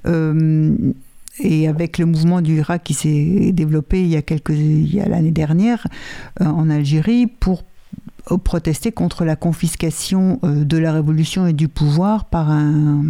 [0.06, 0.76] euh,
[1.40, 5.00] et avec le mouvement du Irak qui s'est développé il y a quelques il y
[5.00, 5.86] a l'année dernière
[6.40, 7.62] euh, en Algérie pour
[8.42, 13.02] protester contre la confiscation euh, de la révolution et du pouvoir par un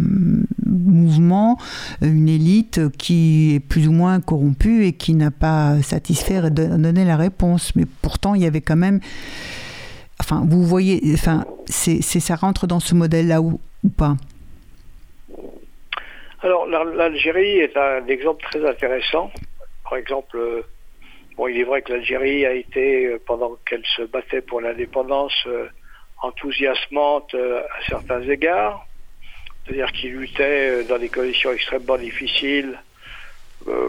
[0.65, 1.57] mouvement,
[2.01, 7.03] une élite qui est plus ou moins corrompue et qui n'a pas satisfait et donné
[7.03, 7.75] la réponse.
[7.75, 8.99] Mais pourtant, il y avait quand même.
[10.19, 13.59] Enfin, vous voyez, enfin, c'est, ça rentre dans ce modèle-là ou,
[13.95, 14.17] pas?
[16.43, 19.31] Alors, l'Algérie est un exemple très intéressant.
[19.83, 20.61] Par exemple, euh,
[21.35, 25.33] bon, il est vrai que l'Algérie a été, euh, pendant qu'elle se battait pour l'indépendance,
[25.47, 25.67] euh,
[26.21, 28.87] enthousiasmante à certains égards
[29.67, 32.79] c'est-à-dire qu'ils luttaient dans des conditions extrêmement difficiles.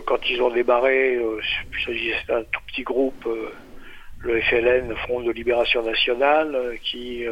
[0.06, 1.40] Quand ils ont démarré, euh,
[1.72, 3.28] il s'agissait d'un tout petit groupe,
[4.18, 7.24] le FLN, Front de Libération Nationale, qui,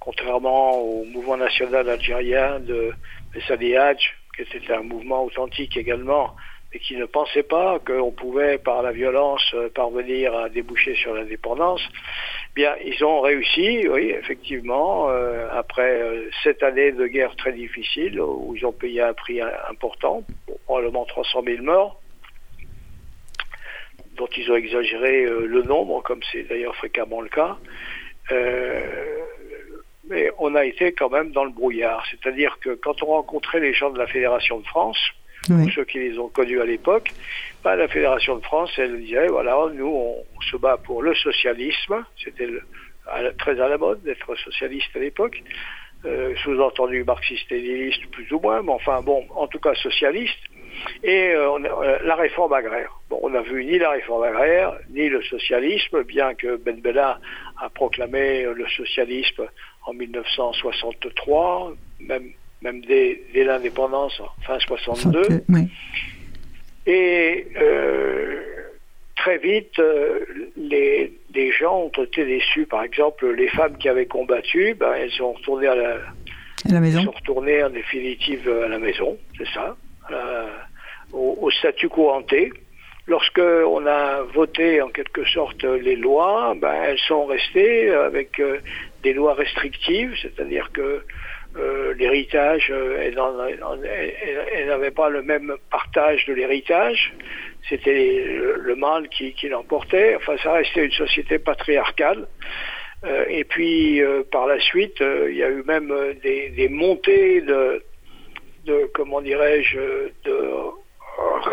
[0.00, 2.92] contrairement au mouvement national algérien de
[3.34, 6.36] Messali Hadj, qui était un mouvement authentique également,
[6.72, 11.82] et qui ne pensait pas qu'on pouvait, par la violence, parvenir à déboucher sur l'indépendance,
[12.54, 18.20] Bien, ils ont réussi, oui, effectivement, euh, après euh, sept années de guerre très difficile,
[18.20, 20.22] où ils ont payé un prix important,
[20.64, 22.00] probablement 300 000 morts,
[24.16, 27.58] dont ils ont exagéré euh, le nombre, comme c'est d'ailleurs fréquemment le cas.
[30.08, 32.04] Mais on a été quand même dans le brouillard.
[32.10, 34.98] C'est-à-dire que quand on rencontrait les gens de la Fédération de France,
[35.74, 37.10] ceux qui les ont connus à l'époque,
[37.62, 42.04] bah, la Fédération de France, elle disait, voilà, nous, on, se bat pour le socialisme,
[42.22, 42.48] c'était
[43.38, 45.42] très à la mode d'être socialiste à l'époque,
[46.04, 50.38] euh, sous-entendu marxiste-léniniste plus ou moins, mais enfin bon, en tout cas socialiste,
[51.02, 52.92] et euh, euh, la réforme agraire.
[53.08, 57.20] Bon, on n'a vu ni la réforme agraire, ni le socialisme, bien que Ben Bella
[57.58, 59.46] a proclamé le socialisme
[59.86, 62.32] en 1963, même
[62.64, 65.44] même dès, l'indépendance, fin 62.
[66.86, 68.40] Et euh,
[69.16, 70.20] très vite, euh,
[70.56, 71.12] les,
[71.52, 72.66] gens ont été déçus.
[72.66, 77.02] Par exemple, les femmes qui avaient combattu, ben, elles sont retournées à la, maison.
[77.02, 79.76] sont retournées en définitive à la maison, c'est ça,
[81.12, 82.34] au, statut quo ante.
[83.06, 88.58] Lorsque on a voté en quelque sorte les lois, ben, elles sont restées avec euh,
[89.04, 91.04] des lois restrictives, c'est-à-dire que
[91.56, 97.12] euh, l'héritage, euh, elle n'avait pas le même partage de l'héritage.
[97.68, 98.24] C'était
[98.58, 100.16] le, mâle qui, l'emportait.
[100.16, 102.26] Enfin, ça restait une société patriarcale.
[103.04, 107.84] Euh, et puis, par la suite, il y a eu même des, des montées de,
[108.66, 109.78] de comment dirais-je,
[110.24, 110.50] de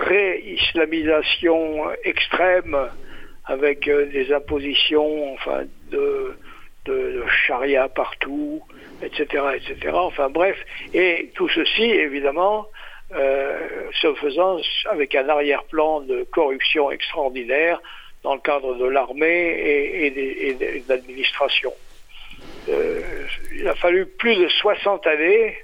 [0.07, 2.89] réislamisation extrême
[3.45, 6.33] avec des impositions, enfin, de
[6.85, 8.63] de, charia partout,
[9.01, 9.91] etc., etc.
[9.93, 10.57] Enfin bref,
[10.93, 12.67] et tout ceci, évidemment,
[13.13, 14.57] euh, se faisant
[14.89, 17.81] avec un arrière-plan de corruption extraordinaire
[18.23, 21.73] dans le cadre de l'armée et, et, de l'administration.
[22.69, 23.01] Euh,
[23.53, 25.57] il a fallu plus de 60 années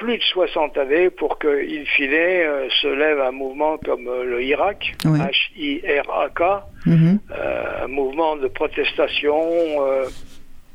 [0.00, 4.24] plus de 60 années pour que, in fine, euh, se lève un mouvement comme euh,
[4.24, 6.40] le Irak, H-I-R-A-K,
[6.86, 7.20] mhm.
[7.30, 9.38] euh, un mouvement de protestation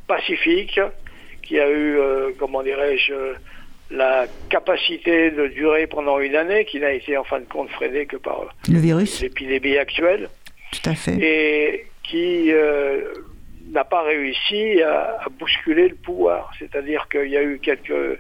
[0.07, 0.79] pacifique
[1.41, 1.97] qui a eu,
[2.39, 3.13] comment dirais-je,
[3.89, 8.05] la capacité de durer pendant une année, qui n'a été en fin de compte freiné
[8.05, 10.29] que par le virus, l'épidémie actuelle,
[10.71, 12.51] tout à fait, et qui
[13.71, 16.51] n'a pas réussi à, à, bousculer le pouvoir.
[16.59, 18.19] C'est-à-dire qu'il y a eu quelques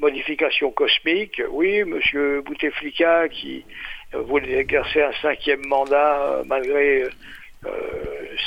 [0.00, 1.40] modification cosmique.
[1.50, 2.00] Oui, M.
[2.44, 3.64] Bouteflika qui
[4.14, 7.04] euh, voulait exercer un cinquième mandat euh, malgré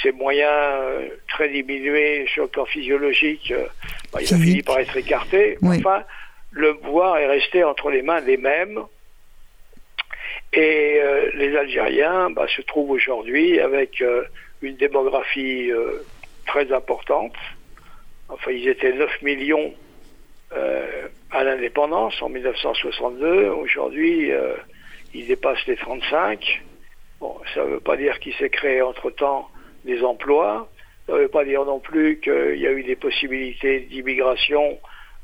[0.01, 3.53] ses moyens très diminués sur le plan physiologique,
[4.11, 5.55] bah, il a fini par être écarté.
[5.61, 6.01] Enfin,
[6.49, 8.79] le pouvoir est resté entre les mains des mêmes.
[10.51, 10.99] Et
[11.35, 14.03] les Algériens bah, se trouvent aujourd'hui avec
[14.63, 15.69] une démographie
[16.47, 17.35] très importante.
[18.29, 19.75] Enfin, ils étaient 9 millions
[20.55, 23.49] euh, à l'indépendance en 1962.
[23.49, 24.53] Aujourd'hui, euh,
[25.13, 26.61] il dépasse les 35.
[27.19, 29.49] Bon, ça ne veut pas dire qu'il s'est créé entre-temps
[29.83, 30.69] des emplois.
[31.07, 34.77] Ça ne veut pas dire non plus qu'il y a eu des possibilités d'immigration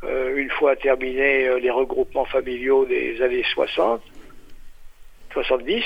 [0.04, 4.02] euh, une fois terminés les regroupements familiaux des années 60.
[5.32, 5.84] 70.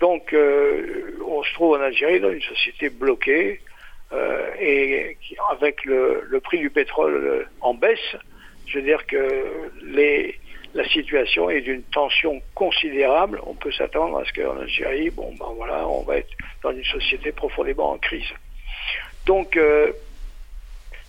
[0.00, 3.60] donc, on se trouve en Algérie dans une société bloquée,
[4.12, 5.16] euh, et
[5.50, 8.16] avec le, prix du pétrole en baisse,
[8.66, 9.70] je veux dire que
[10.74, 13.40] la situation est d'une tension considérable.
[13.46, 16.30] On peut s'attendre à ce qu'en Algérie, bon, ben voilà, on va être
[16.62, 18.28] dans une société profondément en crise.
[19.26, 19.92] Donc, euh,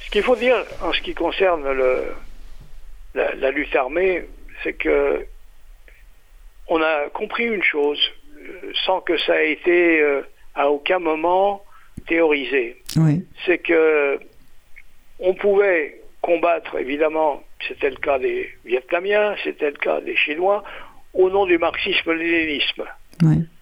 [0.02, 1.64] ce qu'il faut dire en ce qui concerne
[3.14, 4.26] la, lutte armée,
[4.64, 5.26] c'est que
[6.68, 8.00] on a compris une chose,
[8.38, 10.22] euh, sans que ça ait été euh,
[10.54, 11.64] à aucun moment
[12.02, 12.78] théorisé.
[13.45, 14.20] C'est que
[15.20, 20.64] on pouvait combattre évidemment c'était le cas des Vietnamiens, c'était le cas des Chinois,
[21.14, 22.86] au nom du marxisme-léninisme.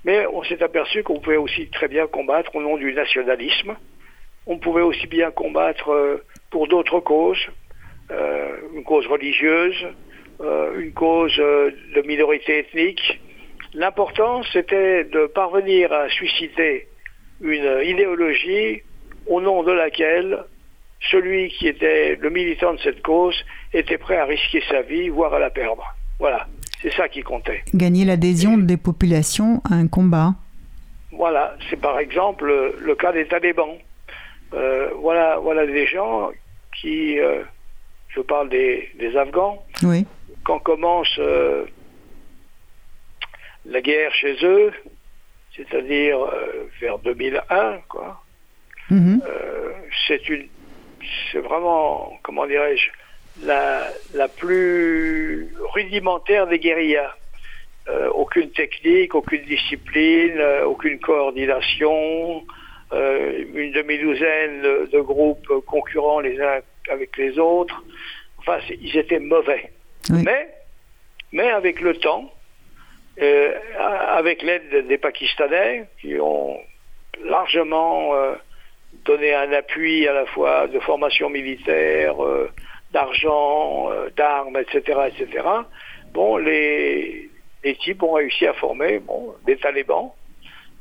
[0.05, 3.75] Mais on s'est aperçu qu'on pouvait aussi très bien combattre au nom du nationalisme.
[4.45, 7.45] On pouvait aussi bien combattre euh, pour d'autres causes,
[8.11, 9.85] euh, une cause religieuse,
[10.39, 13.19] euh, une cause de minorité ethnique.
[13.73, 16.87] L'important, c'était de parvenir à susciter
[17.41, 18.81] une idéologie
[19.27, 20.43] au nom de laquelle
[21.11, 23.35] celui qui était le militant de cette cause
[23.73, 25.83] était prêt à risquer sa vie, voire à la perdre.
[26.19, 26.47] Voilà.
[26.81, 27.63] C'est ça qui comptait.
[27.73, 30.35] Gagner l'adhésion des populations à un combat.
[31.11, 33.77] Voilà, c'est par exemple le cas des talibans.
[34.53, 36.29] Euh, voilà, voilà des gens
[36.79, 37.41] qui, euh,
[38.09, 40.05] je parle des, Afghans, oui.
[40.43, 41.65] quand commence euh,
[43.65, 44.71] la guerre chez eux,
[45.57, 46.19] c'est-à-dire
[46.79, 48.21] vers 2001, quoi,
[48.91, 49.21] mhm.
[50.07, 50.47] c'est une,
[51.31, 52.89] c'est vraiment, comment dirais-je,
[53.45, 57.13] la, la plus rudimentaire des guérillas.
[57.89, 62.43] Euh, aucune technique, aucune discipline, euh, aucune coordination,
[62.91, 67.81] euh, une demi-douzaine de, groupes concurrents les uns avec les autres.
[68.39, 69.71] Enfin, ils étaient mauvais.
[70.09, 70.49] Mais,
[71.31, 72.29] mais avec le temps,
[73.19, 76.59] avec l'aide des Pakistanais, qui ont
[77.23, 78.13] largement
[79.05, 82.15] donné un appui à la fois de formation militaire,
[82.91, 85.45] d'argent, euh, d'armes, etc., etc.
[86.13, 87.29] Bon, les,
[87.63, 90.11] les types ont réussi à former bon, des talibans,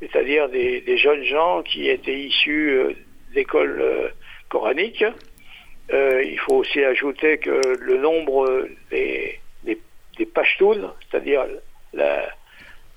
[0.01, 2.93] c'est-à-dire des, jeunes gens qui étaient issus euh,
[3.35, 4.09] d'écoles euh,
[4.49, 5.05] coraniques.
[5.91, 9.79] il faut aussi ajouter que le nombre des, des,
[10.17, 11.45] des Pashtuns, c'est-à-dire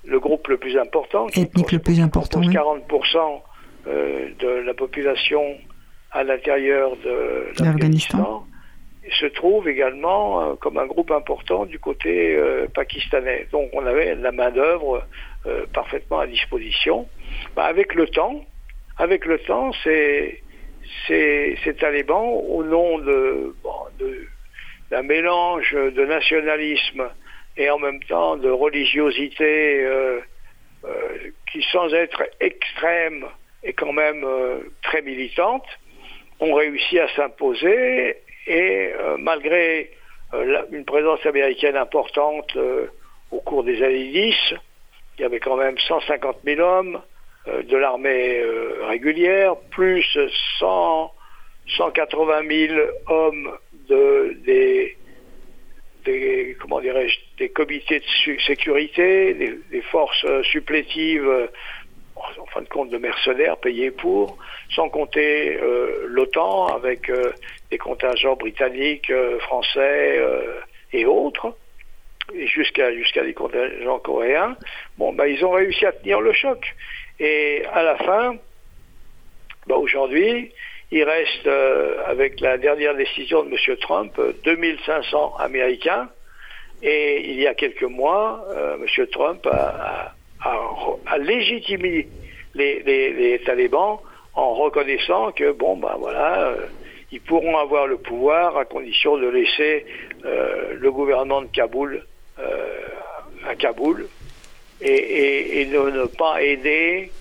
[0.04, 3.40] le groupe le plus important, qui ethnique le plus important, 40%
[3.86, 5.56] de la population
[6.12, 8.44] à l'intérieur de l'Afghanistan,
[9.18, 13.46] se trouve également euh, comme un groupe important du côté euh, pakistanais.
[13.50, 15.04] Donc on avait la main-d'œuvre
[15.46, 17.08] euh, parfaitement à disposition.
[17.56, 18.44] Bah, avec le temps,
[18.98, 20.42] avec le temps, ces,
[21.06, 23.54] ces, talibans, au nom de,
[24.90, 27.04] d'un mélange de nationalisme
[27.56, 29.86] et en même temps de religiosité
[31.50, 33.26] qui, sans être extrême,
[33.62, 34.24] est quand même
[34.82, 35.66] très militante,
[36.40, 39.90] ont réussi à s'imposer et euh, malgré
[40.34, 42.86] euh, une présence américaine importante euh,
[43.30, 44.34] au cours des années 10,
[45.18, 47.00] il y avait quand même 150 000 hommes
[47.46, 48.42] de l'armée
[48.82, 50.04] régulière, plus
[50.58, 51.12] 100,
[51.76, 53.50] 180 000 hommes
[53.88, 54.96] de, des,
[56.04, 61.48] des, comment dirais-je, des comités de sécurité, des, forces supplétives
[62.38, 64.36] en fin de compte de mercenaires payés pour,
[64.74, 67.32] sans compter euh, l'OTAN avec euh,
[67.70, 70.20] des contingents britanniques, euh, français
[70.92, 71.54] et autres,
[72.34, 74.56] et jusqu'à jusqu'à des contingents coréens.
[74.98, 76.74] Bon, ben, ils ont réussi à tenir le choc.
[77.18, 78.36] Et à la fin,
[79.66, 80.52] ben, aujourd'hui,
[80.92, 81.48] il reste,
[82.06, 83.76] avec la dernière décision de M.
[83.80, 84.12] Trump,
[84.44, 86.08] 2500 Américains.
[86.82, 88.44] Et il y a quelques mois,
[88.80, 89.06] M.
[89.08, 92.08] Trump a à, légitimer
[92.54, 93.98] les, talibans
[94.34, 96.66] en reconnaissant que, bon, ben voilà, euh,
[97.12, 99.84] ils pourront avoir le pouvoir à condition de laisser
[100.24, 102.04] euh, le gouvernement de Kaboul
[102.38, 102.78] euh,
[103.46, 104.06] à Kaboul
[104.80, 107.12] et, de ne pas aider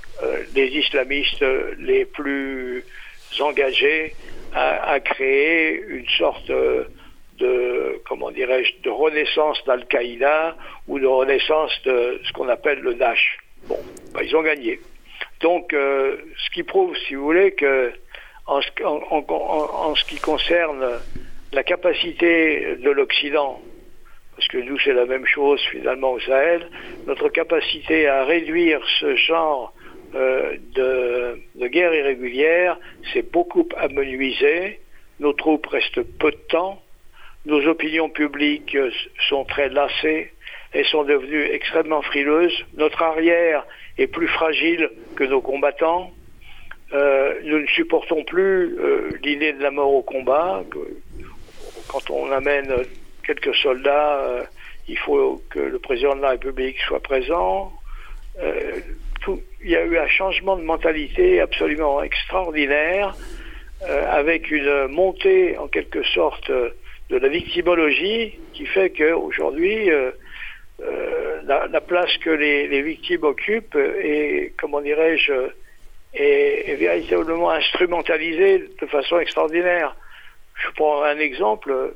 [0.55, 1.43] les islamistes
[1.78, 2.86] les plus
[3.39, 4.13] engagés
[4.53, 6.51] à, à créer une sorte
[7.39, 10.55] de, comment dirais-je, de renaissance d'Al-Qaïda
[10.88, 13.38] ou de renaissance de ce qu'on appelle le Daesh.
[13.67, 13.80] Bon,
[14.13, 14.80] bah, ils ont gagné.
[15.41, 17.91] Donc, euh, ce qui prouve, si vous voulez, que
[18.45, 20.99] en, ce qui concerne
[21.53, 23.61] la capacité de l'Occident,
[24.36, 26.67] parce que nous c'est la même chose finalement au Sahel,
[27.05, 29.73] notre capacité à réduire ce genre
[30.16, 32.78] euh, de, de, guerre irrégulière
[33.14, 34.80] s'est beaucoup amenuisé.
[35.20, 36.82] Nos troupes restent peu de temps
[37.45, 38.91] nos opinions publiques euh,
[39.30, 40.32] sont très lassées,
[40.74, 42.53] elles sont devenues extrêmement frileuses.
[42.76, 43.66] Notre arrière
[43.97, 46.12] est plus fragile que nos combattants.
[46.93, 50.64] Euh, nous ne supportons plus euh, l'idée de la mort au combat.
[51.88, 52.74] quand on amène
[53.26, 54.47] quelques soldats,
[54.88, 57.72] il faut que le président de la République soit présent.
[59.61, 63.15] Il y a eu un changement de mentalité absolument extraordinaire,
[63.82, 66.51] avec une montée en quelque sorte
[67.09, 70.11] de la victimologie qui fait qu'aujourd'hui, euh,
[70.82, 75.49] euh, la, place que les, victimes occupent est, comment dirais-je,
[76.13, 79.95] est, véritablement instrumentalisée de façon extraordinaire.
[80.55, 81.93] Je prends un exemple.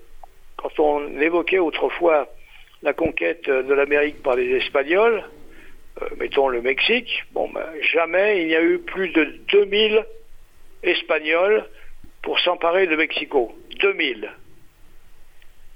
[0.57, 2.27] quand on évoquait autrefois
[2.81, 5.42] la conquête de l'Amérique par les Espagnols, euh,
[6.17, 10.05] mettons le Mexique, bon, ben, jamais il n'y a eu plus de 2000
[10.83, 11.65] Espagnols
[12.21, 13.53] pour s'emparer de Mexico.
[13.79, 14.29] 2000.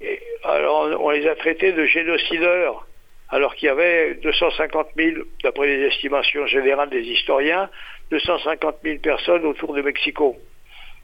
[0.00, 2.86] Et alors on les a traités de génocideurs,
[3.30, 7.68] alors qu'il y avait 250 000, d'après les estimations générales des historiens,
[8.10, 10.36] 250 000 personnes autour de Mexico.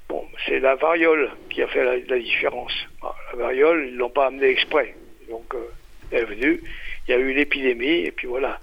[0.09, 2.73] Bon, c'est la variole qui a fait la, différence.
[3.03, 4.95] Ah, la variole, ils ne l'ont pas amenée exprès.
[5.29, 5.71] Donc, euh,
[6.11, 6.61] elle est venue,
[7.09, 8.61] il y a eu l'épidémie, et puis voilà.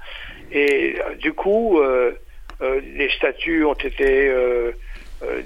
[0.52, 2.12] Et euh, du coup, euh,
[2.62, 4.32] les statues ont été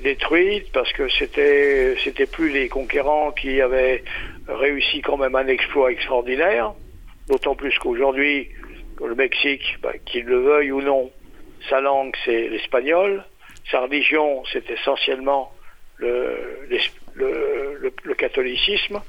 [0.02, 4.04] détruites parce que c'était c'était plus les conquérants qui avaient
[4.48, 6.74] réussi quand même un exploit extraordinaire.
[7.28, 8.50] D'autant plus qu'aujourd'hui,
[9.04, 11.12] le Mexique, bah, qu'il le veuille ou non,
[11.70, 13.24] sa langue c'est l'espagnol,
[13.70, 15.52] sa religion c'est essentiellement
[15.98, 16.68] le,
[17.16, 19.02] le, le, catholicisme,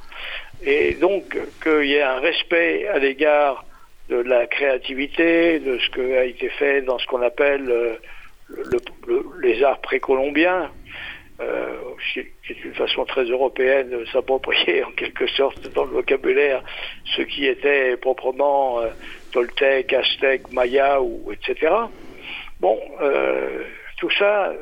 [0.65, 3.65] et donc qu'il y ait un respect à l'égard
[4.09, 7.95] de la créativité, de ce qui a été fait dans ce qu'on appelle euh,
[9.43, 10.71] les arts précolombiens,
[11.41, 11.77] euh,
[12.15, 16.63] qui est une façon très européenne de s'approprier en quelque sorte dans le vocabulaire
[17.17, 18.89] ce qui était proprement euh,
[19.33, 21.73] toltèque, aztèque, maya ou etc.
[22.61, 23.65] Bon, euh,
[23.99, 24.55] tout ça,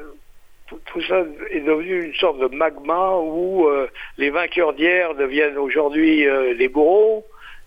[0.67, 3.89] tout, ça est devenu une sorte de magma où euh,
[4.19, 7.25] les vainqueurs d'hier deviennent aujourd'hui euh, les bourreaux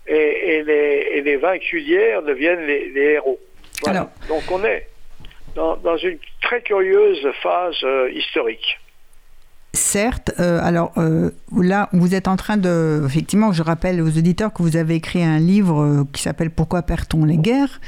[0.08, 3.38] et, les, et, vaincus d'hier deviennent les, héros.
[4.28, 4.88] Donc on est
[5.54, 8.78] dans, dans, une très curieuse phase historique.
[9.78, 13.00] Certes, euh, alors euh, là, vous êtes en train de...
[13.06, 16.82] Effectivement, je rappelle aux auditeurs que vous avez écrit un livre euh, qui s'appelle Pourquoi
[16.82, 17.80] perd-on les guerres?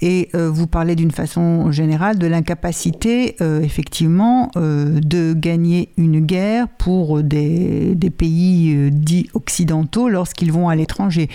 [0.00, 7.94] Et vous parlez d'une façon générale de l'incapacité, effectivement, de gagner une guerre pour des,
[7.94, 11.28] des pays dits occidentaux lorsqu'ils vont à l'étranger.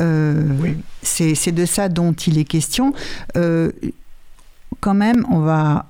[0.00, 0.76] Oui.
[1.02, 2.92] C'est de ça dont il est question.
[3.34, 5.89] quand même, on va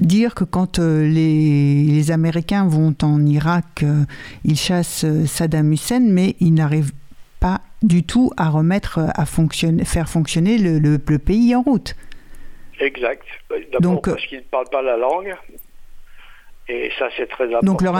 [0.00, 4.04] dire que quand euh, les, Américains vont en Irak, euh,
[4.44, 6.92] ils chassent euh, Saddam Hussein, mais ils n'arrivent
[7.40, 11.94] pas du tout à remettre, à fonctionner, faire fonctionner le, pays en route.
[12.80, 13.24] Exact.
[13.72, 15.34] D'abord parce qu'ils ne parlent pas la langue.
[16.70, 17.66] Et ça, c'est très important.
[17.66, 17.94] Donc leur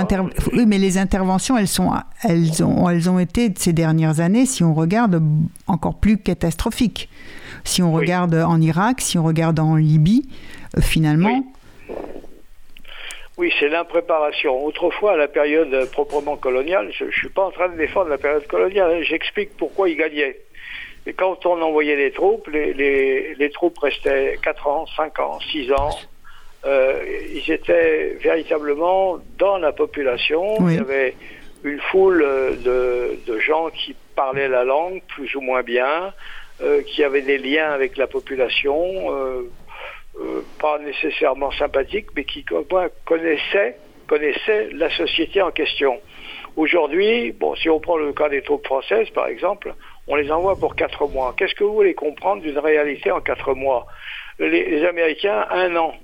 [0.53, 1.91] oui, mais les interventions, elles, sont,
[2.23, 5.23] elles, ont, elles ont été, ces dernières années, si on regarde,
[5.67, 7.09] encore plus catastrophiques.
[7.65, 10.29] Si on regarde en Irak, si on regarde en Libye,
[10.81, 11.45] finalement, oui,
[13.59, 14.64] c'est l'impréparation.
[14.64, 18.18] Autrefois, à la période proprement coloniale, je ne suis pas en train de défendre la
[18.18, 19.03] période coloniale, hein.
[19.03, 20.36] j'explique pourquoi ils gagnaient.
[21.07, 25.91] Et quand on envoyait les troupes, les, troupes restaient 4 ans, 5 ans, 6 ans.
[26.66, 30.57] Euh, ils étaient véritablement dans la population.
[30.68, 31.14] Il y avait
[31.64, 32.20] une foule
[32.64, 36.12] de, gens qui parlaient la langue plus ou moins bien,
[36.61, 38.76] euh, qui avaient des liens avec la population.
[39.11, 39.49] Euh,
[40.21, 42.45] euh, pas nécessairement sympathiques, mais qui
[43.05, 45.99] connaissaient, connaissaient la société en question.
[46.57, 49.75] Aujourd'hui, bon, si on prend le cas des troupes françaises, par exemple,
[50.09, 51.35] on les envoie pour quatre mois.
[51.37, 53.87] Qu'est-ce que vous voulez comprendre d'une réalité en quatre mois?
[54.41, 55.95] Les, Américains, un an.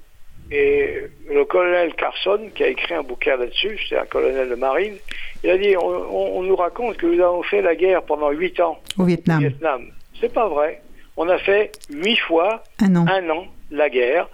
[0.50, 4.94] Et le colonel Carson, qui a écrit un bouquin là-dessus, c'est un colonel de marine,
[5.42, 8.78] il a dit on, nous raconte que nous avons fait la guerre pendant huit ans
[8.98, 9.40] au Vietnam.
[9.40, 9.86] Vietnam.
[10.20, 10.82] C'est pas vrai.
[11.16, 14.28] On a fait huit fois un an, un an la guerre.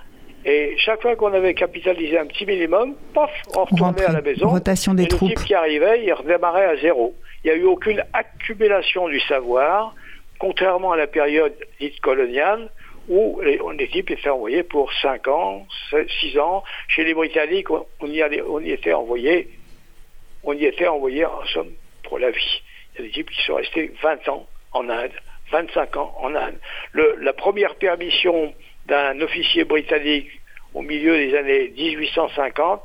[0.44, 4.48] Et chaque fois qu'on avait capitalisé un petit minimum, paf, on retournait à la maison.
[4.48, 5.30] Rotation des et troupes.
[5.30, 7.14] Le type qui arrivait, il redémarrait à zéro.
[7.44, 9.94] Il n'y a eu aucune accumulation du savoir,
[10.38, 12.70] contrairement à la période dite coloniale,
[13.08, 13.40] où
[13.90, 16.62] types étaient envoyés pour 5 ans, 6 ans.
[16.88, 19.48] Chez les Britanniques, on, y, on y était envoyés,
[20.44, 21.72] on y était envoyé en somme
[22.04, 22.62] pour la vie.
[22.94, 25.12] Il y a des types qui sont restés 20 ans en Inde,
[25.50, 26.58] 25 ans en Inde.
[26.92, 28.54] Le, la première permission
[28.90, 30.28] d'un officier britannique
[30.74, 32.82] au milieu des années 1850,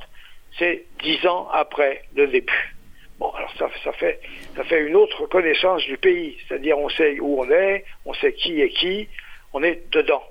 [0.57, 2.75] c'est dix ans après le début.
[3.19, 4.19] Bon, alors ça, ça, fait,
[4.55, 8.33] ça fait une autre connaissance du pays, c'est-à-dire on sait où on est, on sait
[8.33, 9.07] qui est qui,
[9.53, 10.23] on est dedans.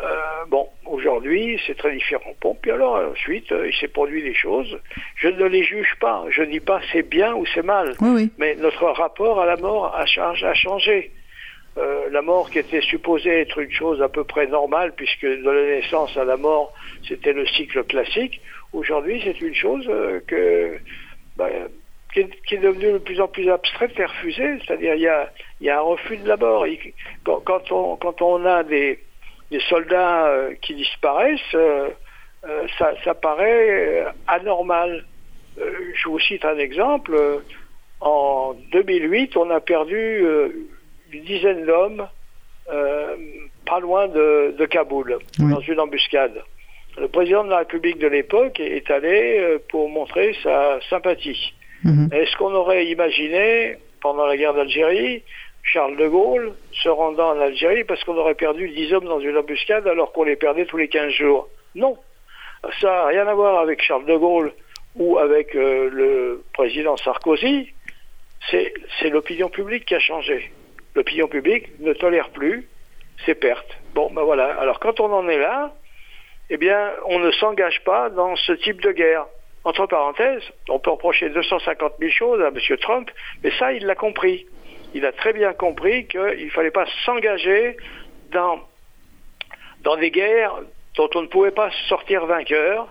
[0.00, 0.06] Euh,
[0.48, 2.32] bon, aujourd'hui, c'est très différent.
[2.40, 4.80] Bon, puis alors, ensuite, euh, il s'est produit des choses.
[5.14, 6.24] Je ne les juge pas.
[6.30, 7.94] Je ne dis pas c'est bien ou c'est mal.
[8.38, 11.12] Mais notre rapport à la mort a, a changé.
[11.76, 15.50] Euh, la mort qui était supposée être une chose à peu près normale, puisque de
[15.50, 16.72] la naissance à la mort,
[17.08, 18.40] c'était le cycle classique,
[18.72, 20.78] aujourd'hui c'est une chose euh, que,
[21.36, 21.48] bah,
[22.12, 25.68] qui, est, devenue de plus en plus abstraite et refusée, c'est-à-dire il y a, y
[25.68, 26.64] a, un refus de la mort.
[27.24, 29.00] quand, on, quand on a des,
[29.50, 31.56] des soldats euh, qui disparaissent,
[32.78, 35.04] ça, ça, paraît anormal.
[35.56, 37.18] je vous cite un exemple
[38.00, 40.24] en 2008, on a perdu
[41.14, 42.06] une dizaine d'hommes
[42.70, 43.16] euh,
[43.66, 46.42] pas loin de, Kaboul, dans une embuscade.
[46.98, 51.52] Le président de la République de l'époque est allé euh, pour montrer sa sympathie.
[51.82, 52.08] Mhm.
[52.12, 55.22] Est-ce qu'on aurait imaginé, pendant la guerre d'Algérie,
[55.62, 59.36] Charles de Gaulle se rendant en Algérie parce qu'on aurait perdu 10 hommes dans une
[59.36, 61.48] embuscade alors qu'on les perdait tous les 15 jours?
[61.74, 61.96] Non.
[62.80, 64.52] Ça n'a rien à voir avec Charles de Gaulle
[64.94, 67.70] ou avec euh, le président Sarkozy.
[68.50, 70.50] C'est l'opinion publique qui a changé.
[70.94, 72.68] L'opinion publique ne tolère plus
[73.26, 73.78] ces pertes.
[73.94, 74.58] Bon, ben voilà.
[74.60, 75.72] Alors quand on en est là,
[76.50, 79.26] eh bien, on ne s'engage pas dans ce type de guerre.
[79.64, 82.76] Entre parenthèses, on peut reprocher 250 000 choses à M.
[82.78, 83.10] Trump,
[83.42, 84.46] mais ça, il l'a compris.
[84.92, 87.78] Il a très bien compris qu'il ne fallait pas s'engager
[88.30, 88.60] dans,
[89.82, 90.60] dans des guerres
[90.96, 92.88] dont on ne pouvait pas sortir vainqueur.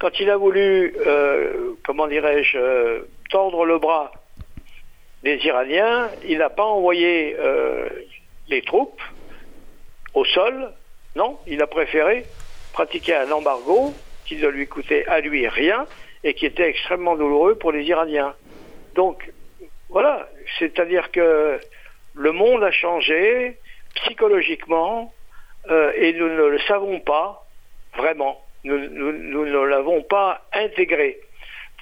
[0.00, 4.12] Quand il a voulu, euh, comment dirais-je, euh, tordre le bras
[5.24, 7.88] des Iraniens, il n'a pas envoyé euh,
[8.48, 9.00] les troupes
[10.12, 10.70] au sol.
[11.16, 12.24] Non, il a préféré
[12.74, 13.94] pratiquer un embargo
[14.26, 15.86] qui ne lui coûtait à lui rien
[16.24, 18.34] et qui était extrêmement douloureux pour les Iraniens.
[18.94, 19.32] Donc,
[19.88, 21.58] voilà, c'est-à-dire que
[22.14, 23.58] le monde a changé
[23.94, 25.12] psychologiquement
[25.70, 27.46] euh, et nous ne le savons pas
[27.96, 28.42] vraiment.
[28.64, 31.18] Nous, ne l'avons pas intégré.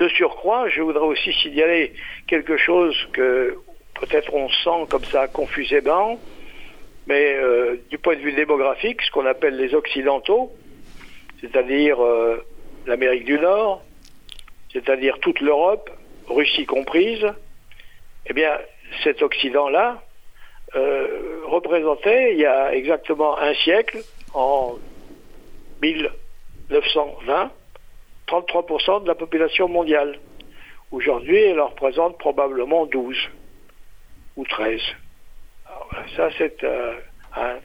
[0.01, 1.93] De surcroît, je voudrais aussi signaler
[2.27, 3.59] quelque chose que
[4.01, 6.19] peut-être on sent comme ça confusément,
[7.07, 10.53] mais euh, du point de vue démographique, ce qu'on appelle les Occidentaux,
[11.41, 12.45] c'est-à-dire euh,
[12.87, 13.83] l'Amérique du Nord,
[14.73, 15.91] c'est-à-dire toute l'Europe,
[16.29, 17.27] Russie comprise,
[18.27, 18.59] eh bien,
[19.05, 20.03] cet Occident-là
[20.75, 23.99] euh, représentait, il y a exactement un siècle,
[24.35, 24.79] en
[25.83, 27.51] 1920,
[28.33, 30.19] 33% de la population mondiale.
[30.91, 33.17] Aujourd'hui, elle en représente probablement 12
[34.37, 34.81] ou 13.
[36.17, 36.95] ça, c'est euh,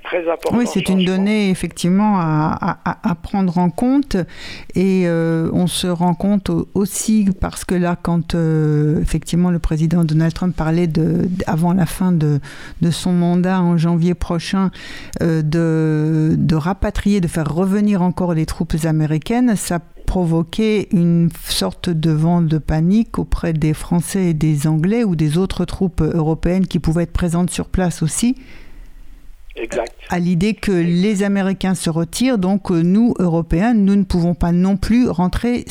[0.03, 0.57] très important.
[0.57, 2.77] Oui, c'est une donnée effectivement à,
[3.21, 4.15] prendre en compte
[4.75, 10.03] et euh, on se rend compte aussi parce que là, quand euh, effectivement le président
[10.03, 12.39] Donald Trump parlait de, avant la fin de,
[12.81, 14.71] de son mandat en janvier prochain
[15.21, 21.89] euh, de, de rapatrier, de faire revenir encore les troupes américaines, ça provoquait une sorte
[21.89, 26.65] de vent de panique auprès des Français et des Anglais ou des autres troupes européennes
[26.65, 28.37] qui pouvaient être présentes sur place aussi.
[30.09, 34.51] À l'idée que les Américains se retirent, donc euh, nous, Européens, nous ne pouvons pas
[34.51, 35.65] non plus rentrer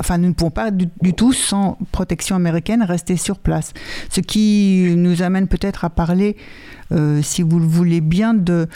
[0.00, 3.72] enfin nous ne pouvons pas du, tout sans protection américaine rester sur place.
[4.10, 6.36] Ce qui nous amène peut-être à parler,
[6.92, 8.68] euh, si vous le voulez bien, de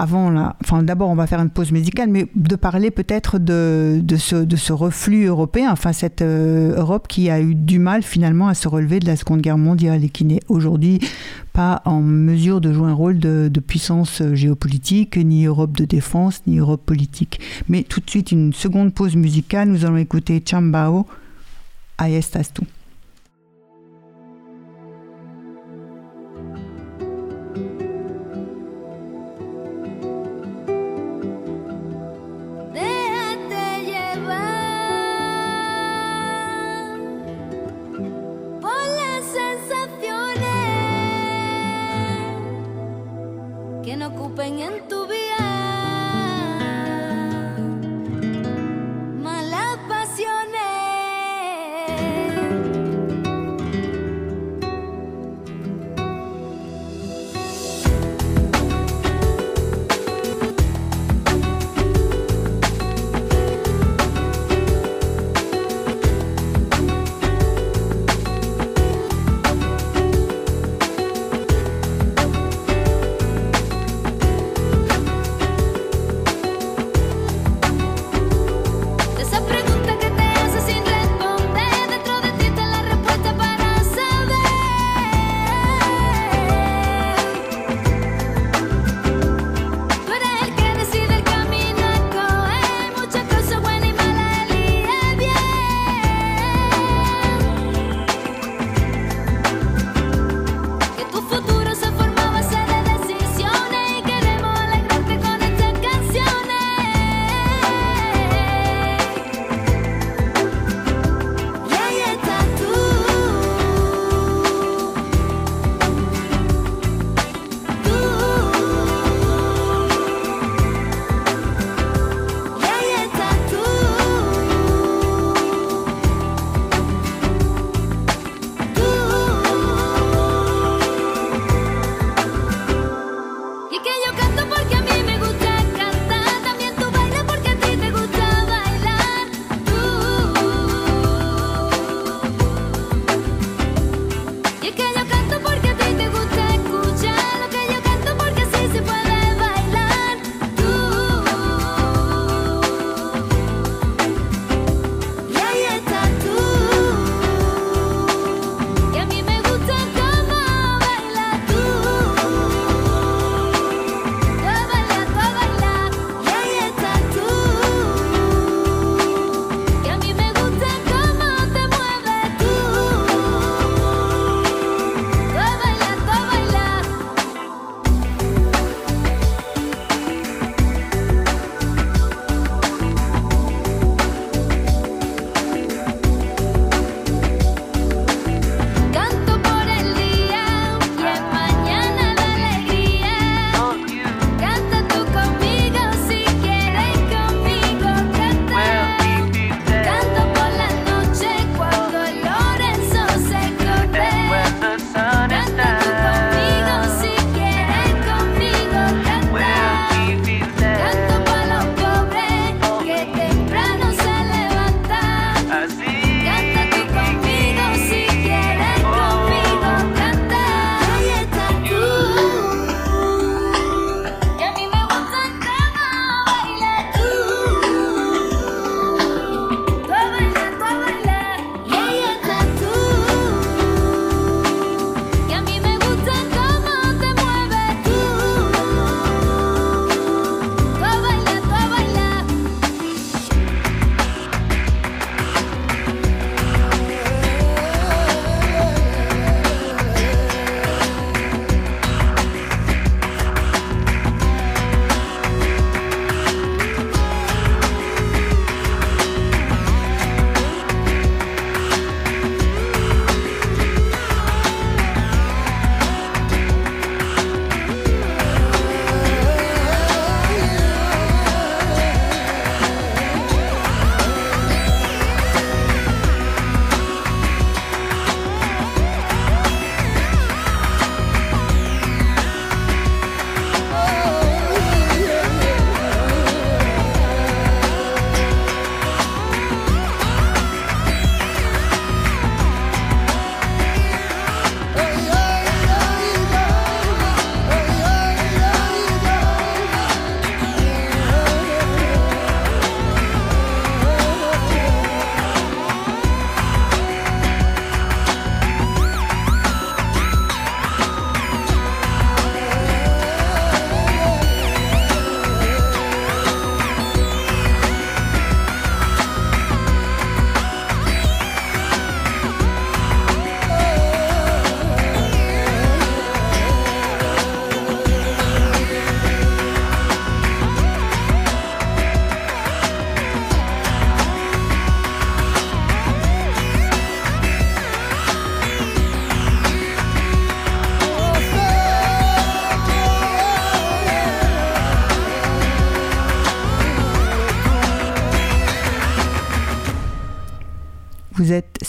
[0.00, 4.16] avant enfin d'abord on va faire une pause musicale, mais de parler peut-être de, de,
[4.16, 8.48] ce, de ce reflux européen, enfin cette euh, Europe qui a eu du mal finalement
[8.48, 11.00] à se relever de la Seconde Guerre mondiale et qui n'est aujourd'hui
[11.52, 16.58] pas en mesure de jouer un rôle de, puissance géopolitique, ni Europe de défense, ni
[16.58, 17.40] Europe politique.
[17.68, 21.06] Mais tout de suite une seconde pause musicale, nous allons écouter Chambao,
[22.00, 22.50] Ahí estás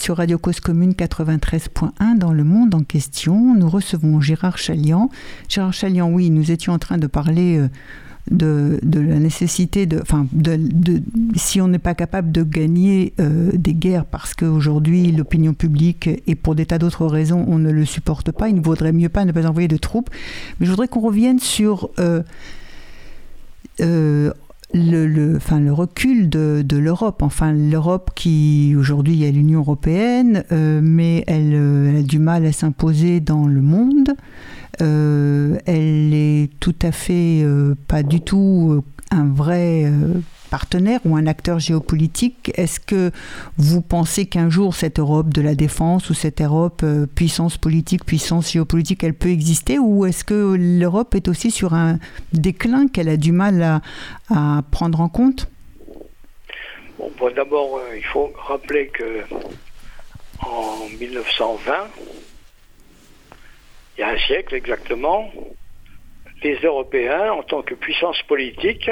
[0.02, 3.54] sur Radio Cause Commune 93.1 dans le monde en question.
[3.54, 5.10] Nous recevons Gérard Chalian.
[5.48, 7.60] Gérard Chalian, oui, nous étions en train de parler
[8.32, 11.00] euh, de, la nécessité de, enfin, de,
[11.36, 16.34] si on n'est pas capable de gagner euh, des guerres parce qu'aujourd'hui l'opinion publique et
[16.34, 19.24] pour des tas d'autres raisons on ne le supporte pas, il ne vaudrait mieux pas
[19.24, 20.10] ne pas envoyer de troupes.
[20.58, 22.24] Mais je voudrais qu'on revienne sur euh,
[24.74, 27.22] le, enfin, le recul de, l'Europe.
[27.22, 33.46] Enfin, l'Europe qui, aujourd'hui, est l'Union européenne, mais elle, a du mal à s'imposer dans
[33.46, 34.14] le monde.
[34.80, 39.92] Euh, elle est tout à fait euh, pas du tout euh, un vrai
[40.52, 42.52] partenaire ou un acteur géopolitique.
[42.56, 43.10] Est-ce que
[43.56, 46.84] vous pensez qu'un jour cette Europe de la défense ou cette Europe
[47.14, 51.98] puissance politique, puissance géopolitique, elle peut exister ou est-ce que l'Europe est aussi sur un
[52.34, 53.80] déclin qu'elle a du mal
[54.28, 55.48] à, prendre en compte?
[56.98, 59.22] Bon, d'abord, il faut rappeler que
[60.40, 61.72] en 1920,
[63.96, 65.32] il y a un siècle exactement,
[66.42, 68.90] les Européens, en tant que puissance politique,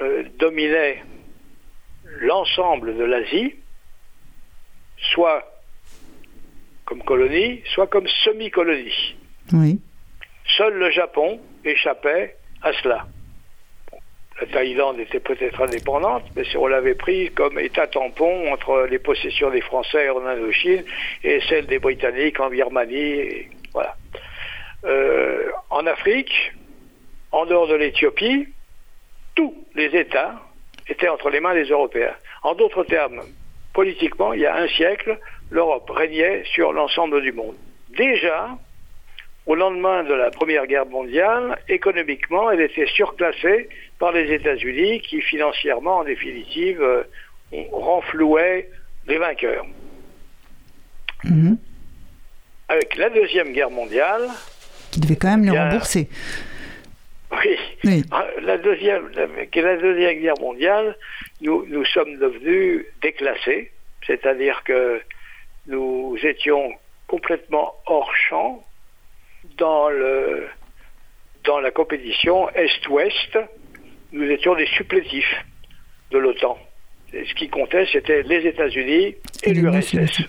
[0.00, 1.02] euh, dominaient
[2.20, 3.54] l'ensemble de l'Asie,
[5.14, 5.44] soit
[6.84, 9.16] comme colonie, soit comme semi-colonie.
[9.52, 9.80] Oui.
[10.56, 13.06] Seul le Japon échappait à cela.
[14.40, 18.98] La Thaïlande était peut-être indépendante, mais si on l'avait pris comme État tampon entre les
[18.98, 20.84] possessions des Français en Indochine
[21.22, 23.94] et celles des Britanniques en Birmanie, voilà.
[24.84, 26.52] Euh, en Afrique,
[27.30, 28.48] en dehors de l'Éthiopie,
[29.34, 30.40] tous les États
[30.88, 32.14] étaient entre les mains des Européens.
[32.42, 33.22] En d'autres termes,
[33.72, 35.18] politiquement, il y a un siècle,
[35.50, 37.54] l'Europe régnait sur l'ensemble du monde.
[37.96, 38.50] Déjà,
[39.46, 43.68] au lendemain de la Première Guerre mondiale, économiquement, elle était surclassée
[43.98, 47.04] par les États-Unis qui, financièrement, en définitive, euh,
[47.72, 48.68] renflouaient
[49.06, 49.66] les vainqueurs.
[51.24, 51.56] Mhm
[52.68, 54.28] avec la Deuxième Guerre mondiale.
[54.90, 56.08] Qui devait quand même les rembourser.
[57.84, 58.02] Oui.
[58.10, 60.96] Ah, la, deuxième, la, la Deuxième Guerre mondiale,
[61.40, 63.70] nous, nous sommes devenus déclassés,
[64.06, 65.00] c'est-à-dire que
[65.66, 66.72] nous étions
[67.06, 68.64] complètement hors champ
[69.56, 70.48] dans, le,
[71.44, 73.38] dans la compétition Est-Ouest.
[74.12, 75.34] Nous étions des supplétifs
[76.10, 76.58] de l'OTAN.
[77.12, 80.22] Ce qui comptait, c'était les États-Unis et l'URSS.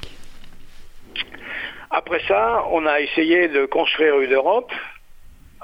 [1.89, 4.71] Après ça, on a essayé de construire une Europe.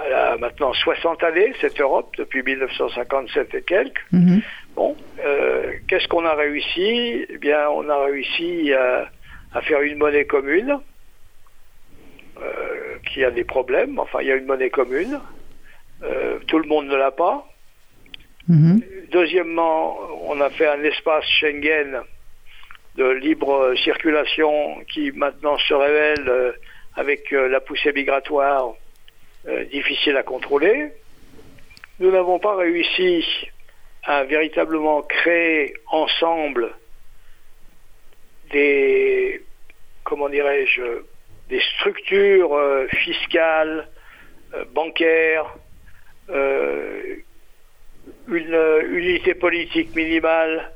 [0.06, 4.02] Elle a maintenant 60 années, cette Europe, depuis 1957 et quelques.
[4.12, 4.42] Mhm.
[4.76, 7.26] Bon, euh, qu'est-ce qu'on a réussi?
[7.30, 9.10] Eh bien, on a réussi à,
[9.62, 10.80] faire une monnaie commune,
[12.42, 14.00] euh, qui a des problèmes.
[14.00, 15.20] Enfin, il y a une monnaie commune.
[16.04, 17.48] Euh, tout le monde ne l'a pas.
[18.48, 18.82] Mhm.
[19.12, 22.02] Deuxièmement, on a fait un espace Schengen
[22.96, 26.56] de libre circulation qui maintenant se révèle
[26.96, 28.74] avec la poussée migratoire
[29.48, 30.92] euh, difficile à contrôler.
[32.00, 33.26] Nous n'avons pas réussi
[34.04, 36.74] à véritablement créer ensemble
[38.52, 39.42] des,
[40.04, 41.04] comment dirais-je,
[41.50, 42.58] des structures
[42.90, 43.88] fiscales,
[44.74, 45.54] bancaires,
[48.28, 50.72] une unité politique minimale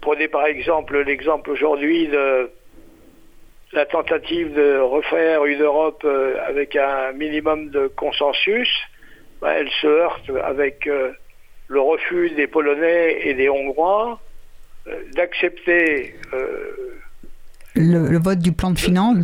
[0.00, 2.50] Prenez par exemple l'exemple aujourd'hui de
[3.72, 8.68] la tentative de refaire une Europe euh, avec un minimum de consensus.
[9.40, 11.12] Bah, elle se heurte avec euh,
[11.68, 14.20] le refus des Polonais et des Hongrois
[14.86, 16.14] euh, d'accepter
[17.76, 19.16] le, vote du plan de finance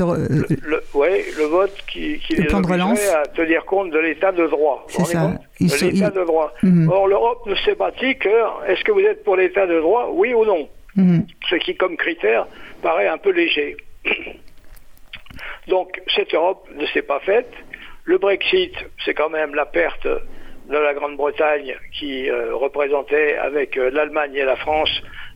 [0.95, 4.87] Oui, le, vote qui, qui les à tenir compte de l'état de droit.
[4.89, 5.39] C'est ça.
[5.61, 6.55] de l'état de droit.
[6.63, 6.89] Mhm.
[6.89, 8.07] Or, l'Europe ne sait pas que
[8.69, 11.27] est-ce que vous êtes pour l'état de droit, oui ou non mhm.
[11.51, 12.47] Ce qui, comme critère,
[12.83, 13.77] paraît un peu léger.
[15.69, 17.53] Donc, cette Europe ne s'est pas faite.
[18.05, 18.73] Le Brexit,
[19.05, 24.45] c'est quand même la perte de la Grande-Bretagne qui euh, représentait avec euh, l'Allemagne et
[24.45, 24.91] la France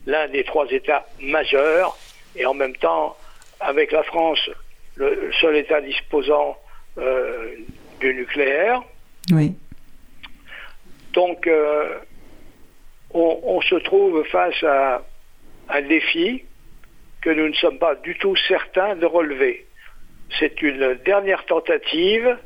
[0.05, 1.97] l'un des trois États majeurs
[2.35, 3.15] et en même temps,
[3.59, 4.39] avec la France,
[4.95, 6.57] le seul État disposant
[6.97, 7.55] euh,
[7.99, 8.81] du nucléaire.
[9.31, 9.53] Oui.
[11.13, 11.47] Donc,
[13.13, 15.03] on, se trouve face à
[15.69, 16.45] un défi
[17.21, 19.65] que nous ne sommes pas du tout certains de relever.
[20.39, 22.37] C'est une dernière tentative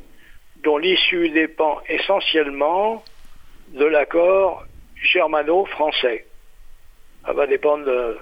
[0.63, 3.03] dont l'issue dépend essentiellement
[3.69, 4.65] de l'accord
[4.95, 6.25] germano-français.
[7.25, 8.17] Ça va dépendre de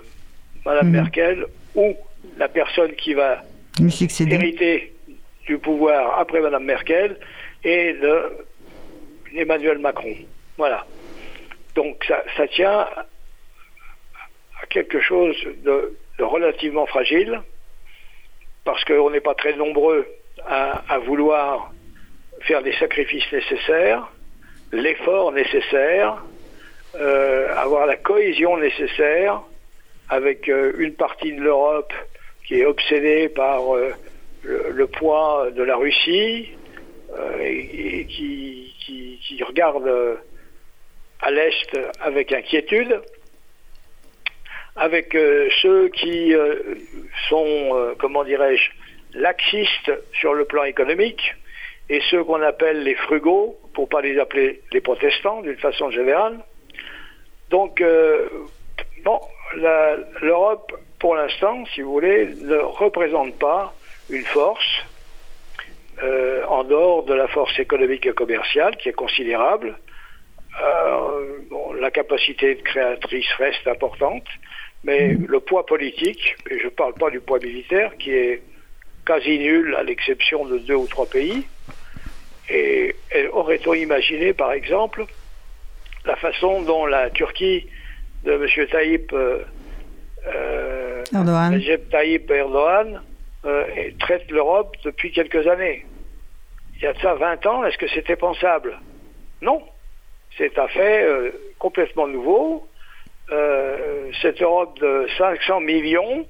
[0.65, 0.91] Mme mhm.
[0.91, 1.45] Merkel
[1.75, 1.95] ou
[2.37, 3.43] la personne qui va
[4.19, 4.93] hériter
[5.45, 7.17] du pouvoir après Mme Merkel
[7.63, 8.45] et de
[9.35, 10.15] Emmanuel Macron.
[10.57, 10.85] Voilà.
[11.75, 12.05] Donc
[12.37, 12.87] ça, tient
[14.69, 17.41] quelque chose de, relativement fragile,
[18.65, 20.07] parce qu'on n'est pas très nombreux
[20.45, 21.71] à, vouloir
[22.41, 24.11] faire les sacrifices nécessaires,
[24.71, 26.23] l'effort nécessaire,
[26.95, 29.41] euh, avoir la cohésion nécessaire
[30.09, 31.93] avec euh, une partie de l'Europe
[32.45, 33.61] qui est obsédée par
[34.43, 36.49] le, poids de la Russie
[37.39, 39.89] et, qui, regarde
[41.21, 43.01] à l'Est avec inquiétude,
[44.75, 46.55] avec euh, ceux qui euh,
[47.29, 48.71] sont, euh, comment dirais-je,
[49.13, 51.35] laxistes sur le plan économique,
[51.89, 56.39] et ceux qu'on appelle les frugaux, pour pas les appeler les protestants d'une façon générale.
[57.49, 57.83] Donc,
[59.03, 59.19] bon,
[60.21, 63.73] l'Europe, pour l'instant, si vous voulez, ne représente pas
[64.09, 64.83] une force
[66.47, 69.77] en dehors de la force économique et commerciale, qui est considérable,
[71.79, 74.25] la capacité créatrice reste importante,
[74.83, 78.41] mais le poids politique, et je ne parle pas du poids militaire, qui est
[79.05, 81.45] quasi nul à l'exception de deux ou trois pays,
[82.49, 82.95] et,
[83.31, 85.05] aurait-on imaginé, par exemple,
[86.05, 87.67] la façon dont la Turquie
[88.25, 88.67] de M.
[88.69, 89.43] Tayyip euh,
[90.27, 93.01] euh, Erdogan, Tayyip Erdogan
[93.45, 93.65] euh,
[93.99, 95.85] traite l'Europe depuis quelques années.
[96.75, 98.77] Il y a de ça 20 ans, est-ce que c'était pensable?
[99.41, 99.61] Non.
[100.37, 101.05] C'est un fait
[101.59, 102.67] complètement nouveau.
[103.33, 106.27] Euh, cette Europe de 500 millions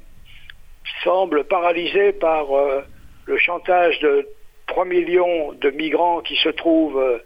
[1.04, 2.82] semble paralysée par euh,
[3.26, 4.28] le chantage de
[4.68, 7.22] 3 millions de migrants qui se trouvent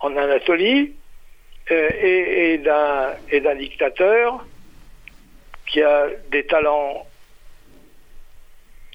[0.00, 0.94] en Anatolie
[1.68, 4.44] et, d'un dictateur
[5.66, 7.06] qui a des talents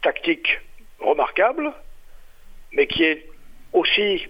[0.02, 0.60] tactiques
[1.00, 1.72] remarquables,
[2.74, 3.28] mais qui est
[3.74, 4.28] aussi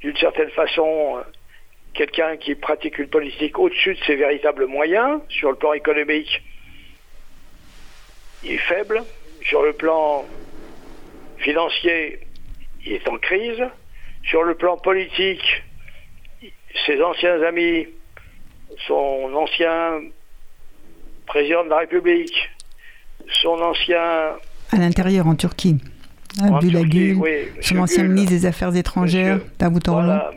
[0.00, 1.22] d'une certaine façon, euh,
[1.94, 6.42] quelqu'un qui pratique une politique au-dessus de ses véritables moyens, sur le plan économique,
[8.42, 9.02] il est faible,
[9.42, 10.24] sur le plan
[11.38, 12.20] financier,
[12.84, 13.62] il est en crise,
[14.24, 15.62] sur le plan politique,
[16.86, 17.86] ses anciens amis,
[18.86, 20.00] son ancien
[21.26, 22.50] président de la République,
[23.42, 24.36] son ancien...
[24.72, 25.78] À l'intérieur, en Turquie.
[26.40, 26.82] Abdullah
[27.60, 30.30] son ancien ministre des Affaires étrangères, David voilà.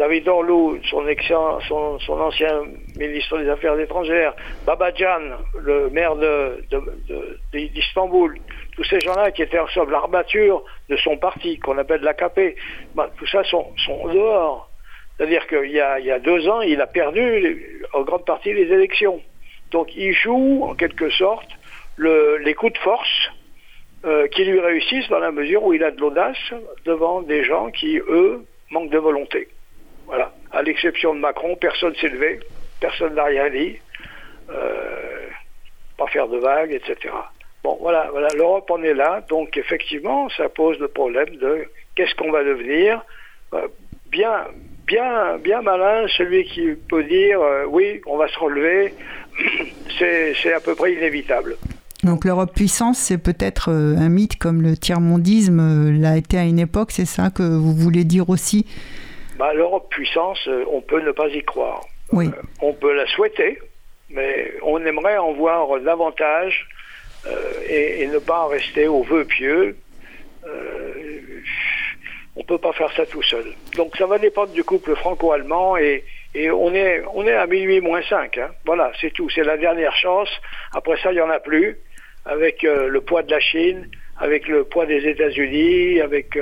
[0.00, 1.04] David Orlou, son,
[2.08, 2.62] ancien
[2.96, 4.34] ministre des Affaires étrangères,
[4.64, 5.20] Babajan,
[5.60, 6.14] le maire
[7.52, 8.34] d'Istanbul,
[8.76, 12.56] tous ces gens-là qui étaient en somme l'armature de son parti, qu'on appelle l'AKP,
[12.94, 14.70] bah, tout ça sont, sont dehors.
[15.18, 19.20] C'est-à-dire qu'il y, a, deux ans, il a perdu en grande partie les élections.
[19.70, 21.50] Donc il joue en quelque sorte
[21.98, 23.30] les coups de force
[24.06, 26.54] euh, qui lui réussissent dans la mesure où il a de l'audace
[26.86, 29.48] devant des gens qui, eux, manquent de volonté.
[30.10, 30.32] Voilà.
[30.52, 32.40] À l'exception de Macron, personne s'est levé,
[32.80, 33.78] personne n'a rien dit,
[34.50, 35.28] euh,
[35.96, 37.14] pas faire de vagues, etc.
[37.62, 38.28] Bon, voilà, voilà.
[38.36, 43.04] l'Europe en est là, donc effectivement, ça pose le problème de qu'est-ce qu'on va devenir.
[43.54, 43.68] Euh,
[44.10, 44.46] bien,
[44.86, 48.92] bien, bien malin celui qui peut dire oui, on va se relever,
[49.98, 51.56] c'est à peu près inévitable.
[52.02, 56.44] Donc l'Europe puissance, c'est peut-être euh, un mythe comme le tiers-mondisme euh, l'a été à
[56.44, 58.66] une époque, c'est ça que vous voulez dire aussi?
[59.40, 61.80] Bah, L'Europe puissance, euh, on peut ne pas y croire.
[62.12, 62.28] Oui.
[62.60, 63.58] on peut la souhaiter,
[64.10, 66.68] mais on aimerait en voir davantage
[67.68, 69.76] et, ne pas rester au vœu pieux.
[70.44, 73.46] on ne peut pas faire ça tout seul.
[73.76, 78.02] Donc ça va dépendre du couple franco-allemand et, on est, on est à minuit moins
[78.02, 78.38] 5.
[78.38, 78.50] Hein.
[78.66, 79.30] Voilà, c'est tout.
[79.30, 80.28] C'est la dernière chance.
[80.72, 81.78] Après ça, il n'y en a plus
[82.24, 83.88] avec euh, le poids de la Chine,
[84.18, 86.36] avec le poids des États-Unis, avec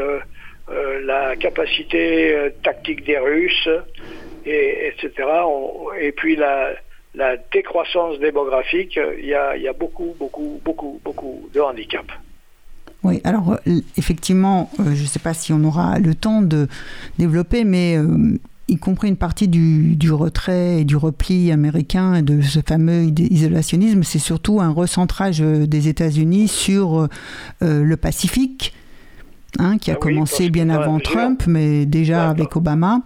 [0.71, 3.69] euh, euh, la capacité tactique des Russes,
[4.47, 5.29] et, etc.
[6.01, 6.75] et puis la,
[7.53, 12.13] décroissance démographique, il y a, beaucoup, beaucoup, beaucoup, beaucoup de handicaps.
[13.03, 13.59] Oui, alors
[13.97, 16.69] effectivement, je ne sais pas si on aura le temps de
[17.19, 17.97] développer, mais
[18.69, 24.03] y compris une partie du, retrait et du repli américain et de ce fameux isolationnisme,
[24.03, 27.09] c'est surtout un recentrage euh, des États-Unis sur euh,
[27.63, 28.75] euh, le Pacifique,
[29.59, 33.01] hein, qui a ah commencé bien avant Trump, mais déjà avec Obama.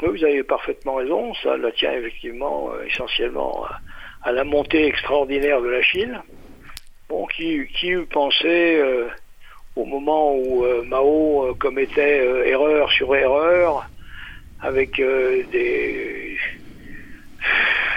[0.00, 3.64] vous avez parfaitement raison, ça la tient effectivement essentiellement
[4.22, 6.20] à, la montée extraordinaire de la Chine.
[7.08, 8.80] Bon, qui, qui eût pensé
[9.76, 13.88] au moment où Mao commettait erreur sur erreur,
[14.62, 16.38] avec euh, des,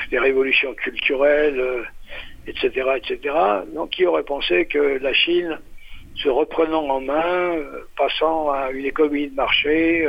[0.09, 1.85] des révolutions culturelles,
[2.47, 3.35] etc., euh, etc.
[3.73, 5.59] Donc, qui aurait pensé que la Chine
[6.15, 7.61] se reprenant en main,
[7.97, 10.07] passant à une économie de marché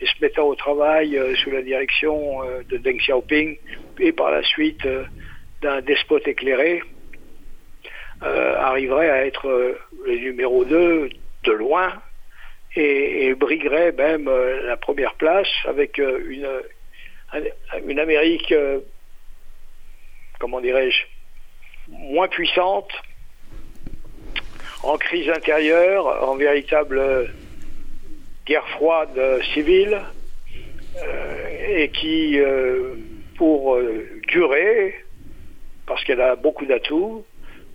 [0.00, 3.56] et se mettant au travail sous la direction de Deng Xiaoping
[4.00, 4.86] et par la suite
[5.62, 6.82] d'un despote éclairé,
[8.20, 11.10] arriverait à être le numéro 2
[11.44, 11.92] de loin
[12.74, 14.28] et, briguerait même
[14.64, 16.48] la première place avec une,
[17.86, 18.52] une Amérique,
[20.38, 21.04] comment dirais-je,
[21.88, 22.90] moins puissante,
[24.86, 27.32] en crise intérieure, en véritable
[28.46, 30.00] guerre froide civile,
[31.02, 32.94] euh, et qui, euh,
[33.36, 34.94] pour euh, durer,
[35.86, 37.24] parce qu'elle a beaucoup d'atouts,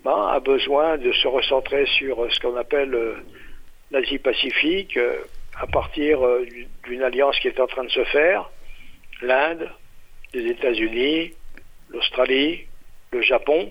[0.04, 2.98] ben, a besoin de se recentrer sur ce qu'on appelle
[3.90, 4.98] l'Asie-Pacifique,
[5.60, 6.20] à partir
[6.84, 8.50] d'une alliance qui est en train de se faire,
[9.20, 9.70] l'Inde,
[10.32, 11.32] les États-Unis,
[11.90, 12.66] l'Australie,
[13.12, 13.70] le Japon,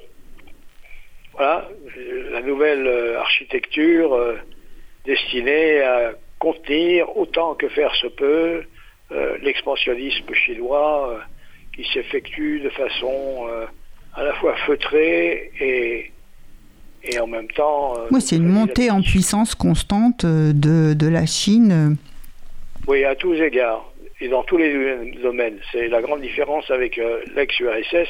[1.42, 1.68] voilà,
[2.30, 4.36] la nouvelle euh, architecture euh,
[5.06, 8.62] destinée à contenir autant que faire se peut
[9.12, 11.20] euh, l'expansionnisme chinois
[11.76, 13.48] qui s'effectue de façon
[14.14, 16.12] à la fois feutrée et,
[17.06, 17.96] et en même temps...
[18.12, 21.98] oui, c'est une montée en puissance constante de, de la Chine.
[22.88, 25.58] Oui, à tous égards et dans tous les domaines.
[25.72, 27.00] C'est la grande différence avec
[27.36, 28.10] l'ex-URSS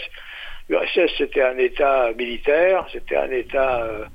[0.72, 4.06] L'URSS, c'était un État militaire, c'était un État, euh,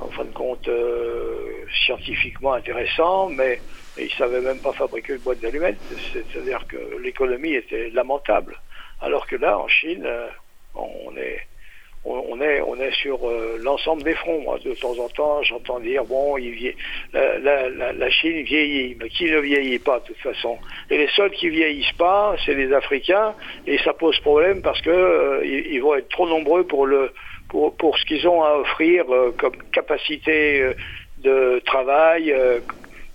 [0.00, 3.60] en fin de compte, euh, scientifiquement intéressant, mais,
[3.96, 5.78] ils ne savaient même pas fabriquer une boîte d'allumettes.
[6.12, 8.56] C'est-à-dire que l'économie était lamentable.
[9.00, 10.26] Alors que là, en Chine, euh,
[10.74, 11.46] on est
[12.06, 14.56] on est, on est sur euh, l'ensemble des fronts.
[14.64, 16.74] De temps en temps, j'entends dire bon, il
[17.12, 20.58] la, la, Chine vieillit, mais qui ne vieillit pas de toute façon?
[20.90, 23.34] Et les seuls qui vieillissent pas, c'est les Africains,
[23.66, 27.10] et ça pose problème parce que euh, ils, vont être trop nombreux pour le
[27.48, 30.72] pour ce qu'ils ont à offrir euh, comme capacité
[31.18, 32.34] de travail.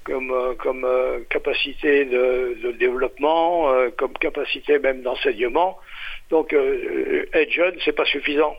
[0.04, 0.88] comme, comme
[1.30, 5.78] capacité de, de développement, comme capacité même d'enseignement.
[6.32, 8.56] Donc être jeune, c'est pas suffisant.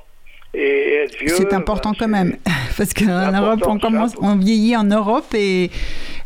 [0.54, 2.36] C'est important quand même,
[2.76, 5.70] parce qu'en Europe, on, commence, on vieillit en Europe et,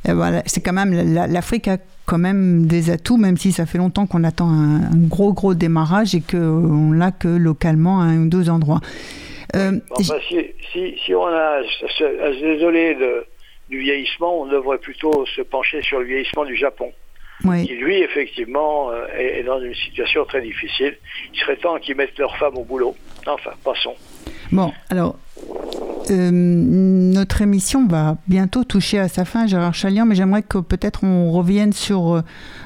[0.04, 4.06] voilà, c'est quand même, l'Afrique a quand même des atouts, même si ça fait longtemps
[4.06, 8.50] qu'on attend un, gros, gros démarrage et qu'on l'a que localement à un ou deux
[8.50, 8.80] endroits.
[9.54, 11.62] Euh, si, si, on a à
[11.92, 12.96] se désoler
[13.68, 16.92] du vieillissement, on devrait plutôt se pencher sur le vieillissement du Japon.
[17.42, 20.96] Qui lui, effectivement, euh, est, dans une situation très difficile.
[21.32, 22.96] Il serait temps qu'ils mettent leurs femmes au boulot.
[23.26, 23.94] Enfin, passons.
[24.52, 25.16] Bon, alors,
[26.10, 31.04] euh, notre émission va bientôt toucher à sa fin, Gérard Chalian, mais j'aimerais que peut-être
[31.04, 32.22] on revienne sur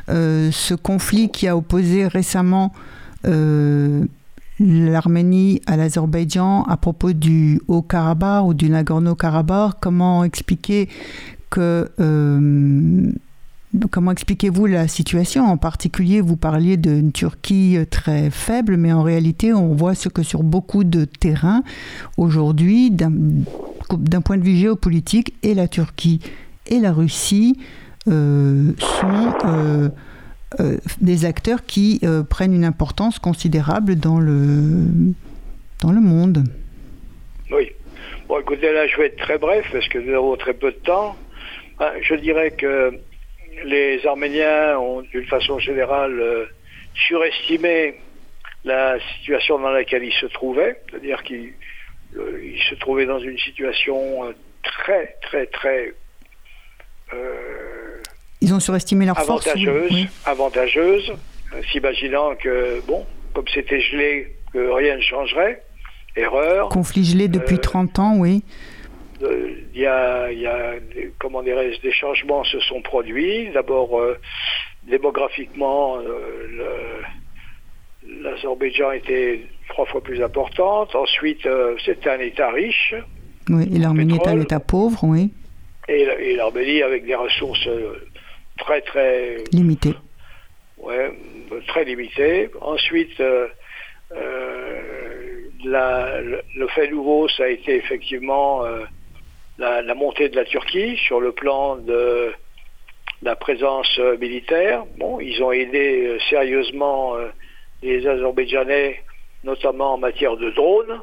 [0.09, 2.73] euh, ce conflit qui a opposé récemment
[4.59, 9.75] l'Arménie à l'Azerbaïdjan à propos du Haut-Karabakh ou du Nagorno-Karabakh.
[9.81, 10.89] Comment expliquer
[11.51, 11.91] que
[13.91, 15.45] Comment expliquez-vous la situation?
[15.45, 20.25] En particulier, vous parliez d'une Turquie très faible, mais en réalité, on voit ce que
[20.25, 21.63] sur beaucoup de terrains,
[22.17, 26.21] aujourd'hui, d'un point de vue géopolitique, et la Turquie
[26.67, 27.61] et la Russie
[28.09, 29.89] euh, sont euh,
[30.59, 34.87] euh, des acteurs qui prennent une importance considérable dans le,
[35.81, 36.45] dans le monde.
[37.53, 37.71] Oui.
[38.27, 40.79] Bon, écoutez, là, je vais être très bref parce que nous avons très peu de
[40.79, 41.15] temps.
[42.03, 42.99] Je dirais que
[43.65, 46.47] les Arméniens ont d'une façon générale euh,
[46.95, 48.01] surestimé
[48.65, 51.53] la situation dans laquelle ils se trouvaient, c'est-à-dire qu'ils
[52.17, 54.33] euh, se trouvaient dans une situation euh,
[54.63, 55.95] très, très, très...
[58.41, 61.13] ils ont surestimé leur avantageuse, force avantageuse,
[61.73, 65.63] s'imaginant que, bon, comme c'était gelé, que rien ne changerait.
[66.17, 66.69] Erreur.
[66.69, 68.43] Conflit gelé depuis 30 ans, oui
[69.23, 70.29] il y a,
[71.19, 73.51] comment dirais-je, des changements se sont produits.
[73.53, 74.19] D'abord, euh,
[74.85, 77.03] démographiquement, euh,
[78.07, 80.95] l'Azerbaïdjan était trois fois plus importante.
[80.95, 82.95] Ensuite, euh, c'était un État riche.
[83.49, 85.31] Oui, et l'Arménie est un État pauvre, oui.
[85.89, 87.69] Et, l'Arménie avec des ressources
[88.59, 89.39] très, très...
[89.53, 89.95] Limitées.
[90.79, 91.11] Ouais,
[91.67, 92.49] très limitées.
[92.61, 93.21] Ensuite,
[95.65, 98.63] le, fait nouveau, ça a été effectivement
[99.61, 102.33] la, montée de la Turquie sur le plan de
[103.23, 104.85] la présence euh, militaire.
[104.97, 107.29] Bon, ils ont aidé euh, sérieusement euh,
[107.83, 109.03] les Azerbaïdjanais,
[109.45, 111.01] notamment en matière de drones,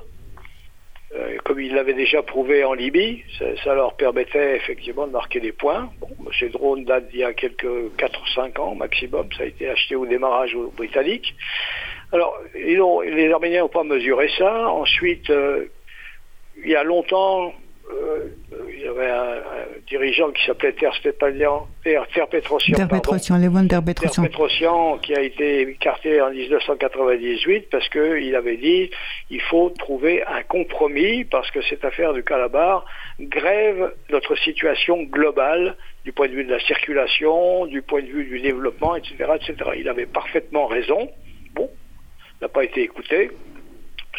[1.46, 3.24] comme ils l'avaient déjà prouvé en Libye.
[3.64, 5.90] Ça, leur permettait effectivement de marquer des points.
[6.00, 7.66] Bon, ces drones datent d'il y a quelques
[7.98, 9.28] 4-5 ans maximum.
[9.36, 11.34] Ça a été acheté au démarrage aux Britanniques.
[12.12, 14.70] Alors, les Arméniens n'ont pas mesuré ça.
[14.70, 15.32] Ensuite,
[16.64, 17.54] il y a longtemps,
[17.90, 18.30] euh,
[18.90, 19.42] avait un,
[19.88, 24.24] dirigeant qui s'appelait Ter Stepanian, Ter, Petrosian, Ter Petrosian, Ter Petrosian.
[24.24, 28.90] Ter Petrosian, qui a été écarté en 1998 parce qu'il avait dit
[29.30, 32.86] il faut trouver un compromis parce que cette affaire du Calabar
[33.20, 38.26] grève notre situation globale du point de vue de la circulation, du point de vue
[38.26, 39.72] du développement, etc., etc.
[39.78, 41.10] Il avait parfaitement raison.
[41.54, 41.70] Bon,
[42.42, 43.32] n'a pas été écouté.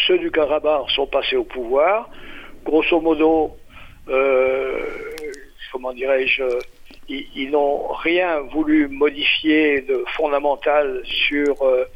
[0.07, 2.11] Ceux du Calabar sont passés au pouvoir.
[2.69, 3.57] Grosso modo,
[4.11, 4.85] euh,
[5.73, 6.43] comment dirais-je,
[7.09, 11.87] ils, n'ont rien voulu modifier de fondamental sur euh,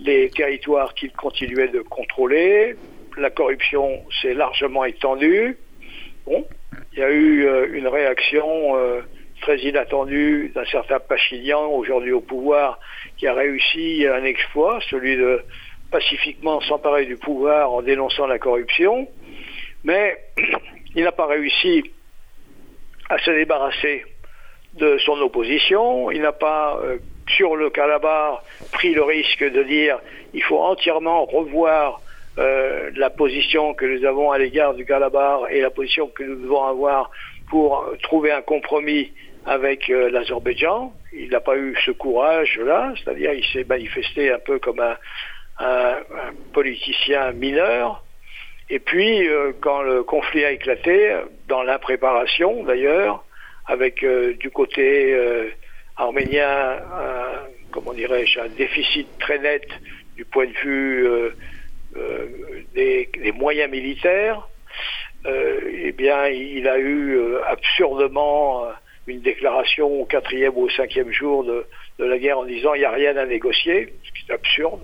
[0.00, 2.74] les territoires qu'ils continuaient de contrôler.
[3.16, 5.56] La corruption s'est largement étendue.
[6.26, 8.74] Il y a eu euh, une réaction
[9.40, 12.80] très inattendue d'un certain Pachinian, aujourd'hui au pouvoir,
[13.18, 15.44] qui a réussi un exploit, celui de
[15.92, 19.06] pacifiquement s'emparer du pouvoir en dénonçant la corruption.
[19.84, 20.16] Mais
[20.94, 21.84] il n'a pas réussi
[23.08, 24.04] à se débarrasser
[24.74, 26.10] de son opposition.
[26.10, 26.98] Il n'a pas, euh,
[27.28, 28.42] sur le Calabar,
[28.72, 29.98] pris le risque de dire
[30.34, 32.00] il faut entièrement revoir
[32.38, 36.42] euh, la position que nous avons à l'égard du Calabar et la position que nous
[36.42, 37.10] devons avoir
[37.50, 39.12] pour trouver un compromis
[39.46, 40.92] avec euh, l'Azerbaïdjan.
[41.12, 45.96] Il n'a pas eu ce courage-là, c'est-à-dire il s'est manifesté un peu comme un
[46.52, 48.04] politicien mineur.
[48.70, 51.16] Et puis, euh, quand le conflit a éclaté,
[51.46, 53.24] dans l'impréparation d'ailleurs,
[53.66, 55.48] avec euh, du côté euh,
[55.96, 56.78] arménien,
[57.70, 59.66] comment dirais-je, un déficit très net
[60.16, 61.08] du point de vue
[62.74, 64.48] des, des, moyens militaires,
[65.26, 67.18] eh bien, il a eu
[67.48, 68.66] absurdement
[69.08, 71.66] une déclaration au quatrième ou au cinquième jour de,
[71.98, 74.80] de la guerre en disant il n'y a rien à négocier, ce qui est absurde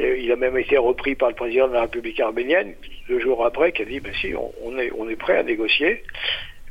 [0.00, 2.74] il a même été repris par le président de la République arménienne,
[3.08, 6.02] deux jours après, qui a dit, ben si, on, est, prêt à négocier.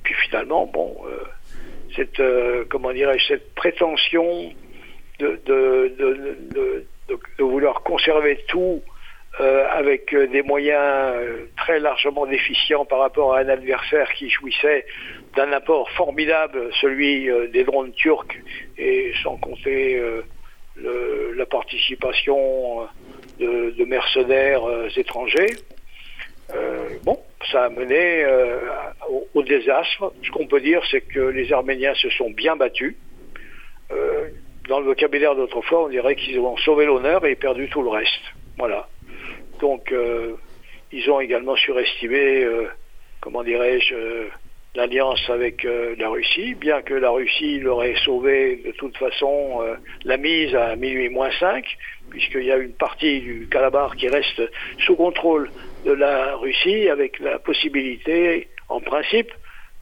[0.04, 1.20] Puis finalement, bon, euh,
[1.96, 4.52] cette, euh, comment dirais-je, cette prétention
[5.20, 6.86] de, de,
[7.40, 8.82] vouloir conserver tout
[9.40, 11.16] euh, avec des moyens
[11.58, 14.86] très largement déficients par rapport à un adversaire qui jouissait
[15.36, 18.38] d'un apport formidable, celui des drones turcs,
[18.78, 20.02] et sans compter
[20.78, 22.88] la participation
[23.40, 25.56] de, mercenaires euh, étrangers.
[26.54, 27.20] Euh, bon,
[27.52, 28.60] ça a mené euh,
[29.34, 30.14] au, désastre.
[30.24, 32.96] Ce qu'on peut dire, c'est que les Arméniens se sont bien battus.
[34.68, 38.22] dans le vocabulaire d'autrefois, on dirait qu'ils ont sauvé l'honneur et perdu tout le reste.
[38.58, 38.88] Voilà.
[39.60, 39.94] Donc,
[40.92, 42.46] ils ont également surestimé,
[43.20, 43.96] comment dirais-je,
[44.80, 49.62] l'alliance avec la Russie, bien que la Russie leur ait sauvé de toute façon
[50.06, 51.66] la mise à minuit moins 5,
[52.10, 54.42] puisqu'il y a une partie du Calabar qui reste
[54.86, 55.50] sous contrôle
[55.86, 59.32] de la Russie, avec la possibilité, en principe,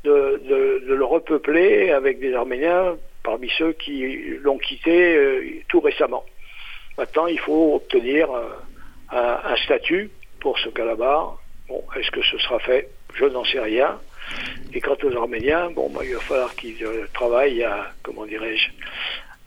[0.03, 6.23] de, le repeupler avec des Arméniens parmi ceux qui l'ont quitté euh, tout récemment.
[6.97, 8.49] Maintenant, il faut obtenir euh,
[9.11, 10.09] un, statut
[10.39, 11.37] pour ce Calabar.
[11.67, 12.89] Bon, est-ce que ce sera fait?
[13.15, 13.99] Je n'en sais rien.
[14.73, 18.69] Et quant aux Arméniens, bon, il va falloir qu'ils euh, travaillent à, comment dirais-je,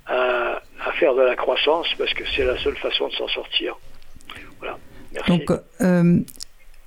[0.07, 0.61] à,
[0.99, 3.79] faire de la croissance parce que c'est la seule façon de s'en sortir.
[4.59, 4.79] Voilà.
[5.13, 5.31] Merci.
[5.31, 5.51] Donc,
[5.81, 6.21] euh,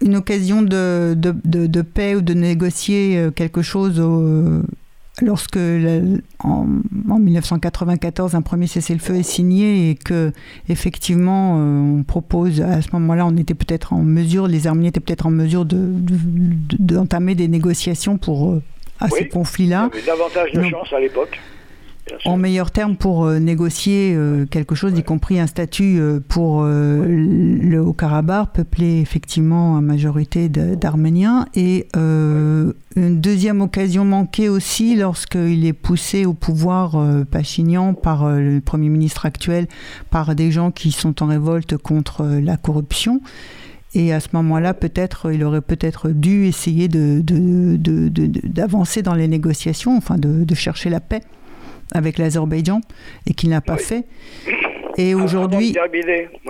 [0.02, 4.02] une occasion de, de, de, paix ou de négocier euh, quelque chose
[5.22, 5.60] lorsque
[6.40, 10.32] en, 1994 un premier cessez-le-feu est signé et que
[10.70, 15.00] effectivement euh, on propose à ce moment-là on était peut-être en mesure les Arméniens étaient
[15.00, 18.60] peut-être en mesure d'entamer des négociations pour
[19.00, 19.90] à ces conflits-là.
[19.94, 21.40] Il y avait davantage de chance à l'époque
[22.26, 26.64] en meilleur terme pour euh, négocier euh, quelque chose, y compris un statut euh, pour
[26.64, 31.46] le Haut-Karabakh, peuplé effectivement à majorité d'Arméniens.
[31.56, 36.98] Et une deuxième occasion manquée aussi lorsqu'il est poussé au pouvoir
[37.30, 39.68] Pachinian par le Premier ministre actuel,
[40.10, 43.22] par des gens qui sont en révolte contre la corruption.
[43.96, 49.28] Et à ce moment-là, peut-être, il aurait peut-être dû essayer d'avancer de, de, dans les
[49.28, 51.22] négociations, enfin de chercher la paix
[51.94, 52.82] avec l'Azerbaïdjan
[53.30, 54.04] et qu'il n'a pas fait.
[54.98, 55.74] Et aujourd'hui.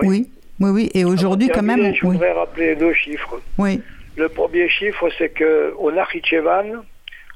[0.02, 0.28] Oui.
[0.60, 0.70] oui.
[0.70, 1.94] oui, Et aujourd'hui, quand même.
[1.94, 3.40] Je voudrais rappeler deux chiffres.
[3.58, 3.80] Oui.
[4.16, 6.84] Le premier chiffre, c'est qu'au Nakhichevan,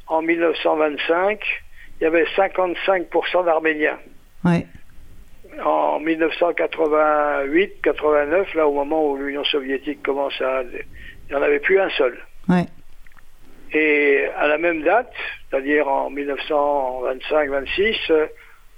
[0.06, 1.40] en 1925,
[2.00, 3.98] il y avait 55% d'Arméniens.
[4.44, 4.64] Oui.
[5.64, 10.62] En 1988-89, là, au moment où l'Union soviétique commence à.
[10.62, 12.16] Il n'y en avait plus un seul.
[12.48, 12.60] Oui.
[13.72, 15.12] Et à la même date,
[15.50, 18.26] c'est-à-dire en 1925-26, euh,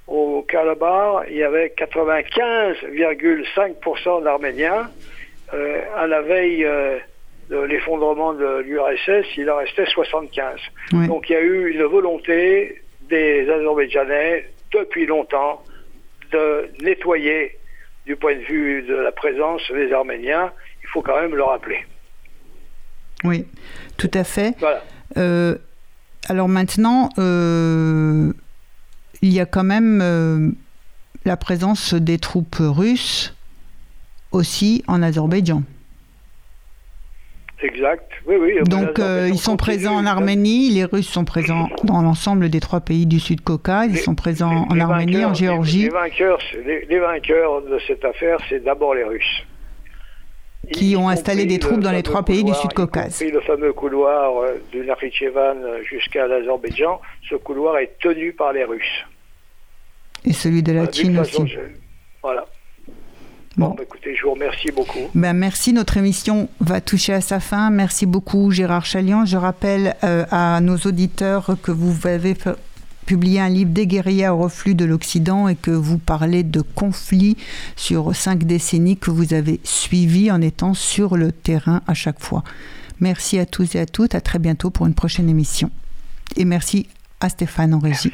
[0.07, 4.89] au Calabar, il y avait 95,5% d'Arméniens.
[5.55, 6.99] Euh, à la veille euh,
[7.49, 10.61] de l'effondrement de l'URSS, il en restait 75.
[10.93, 15.65] Donc il y a eu une volonté des Azerbaïdjanais depuis longtemps
[16.33, 17.57] de nettoyer
[18.07, 20.53] du point de vue de la présence des Arméniens.
[20.83, 21.85] Il faut quand même le rappeler.
[23.25, 23.47] Oui,
[24.01, 24.55] tout à fait.
[25.19, 25.57] Euh,
[26.29, 28.33] alors maintenant, euh,
[29.21, 30.51] il y a quand même euh,
[31.27, 33.37] la présence des troupes russes
[34.33, 35.63] aussi en Azerbaïdjan.
[37.63, 38.55] Exact, oui, oui.
[38.65, 43.05] Donc ils sont présents en Arménie, les Russes sont présents dans l'ensemble des trois pays
[43.05, 45.91] du Sud-Caucase, ils sont présents en Arménie, en Géorgie.
[45.91, 49.45] vainqueurs, les vainqueurs de cette affaire, c'est d'abord les Russes
[50.73, 53.23] qui ont installé des troupes dans les trois pays du Sud-Caucase.
[53.23, 59.05] le fameux couloir euh, du Nakhichevan jusqu'à l'Azerbaïdjan, ce couloir est tenu par les Russes.
[60.25, 61.57] Et celui de la Chine aussi.
[62.23, 62.47] Voilà.
[63.57, 65.11] Bon, bah, écoutez, je vous remercie beaucoup.
[65.15, 67.71] Ben, merci, notre émission va toucher à sa fin.
[67.71, 69.25] Merci beaucoup Gérard Chalian.
[69.25, 72.35] Je rappelle euh, à nos auditeurs que vous avez
[73.11, 77.37] publié un livre des guérillas au reflux de l'Occident et que vous parlez de conflits
[77.75, 82.45] sur cinq décennies que vous avez suivis en étant sur le terrain à chaque fois.
[83.01, 84.15] Merci à tous et à toutes.
[84.15, 85.73] À très bientôt pour une prochaine émission.
[86.37, 86.87] Et merci
[87.19, 88.13] à Stéphane en régie.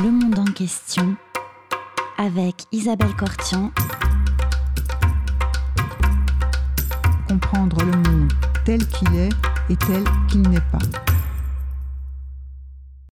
[0.00, 1.14] Le monde en question
[2.16, 3.70] avec Isabelle Cortian.
[7.28, 8.32] Comprendre le monde
[8.64, 9.28] tel qu'il est
[9.68, 11.21] et tel qu'il n'est pas.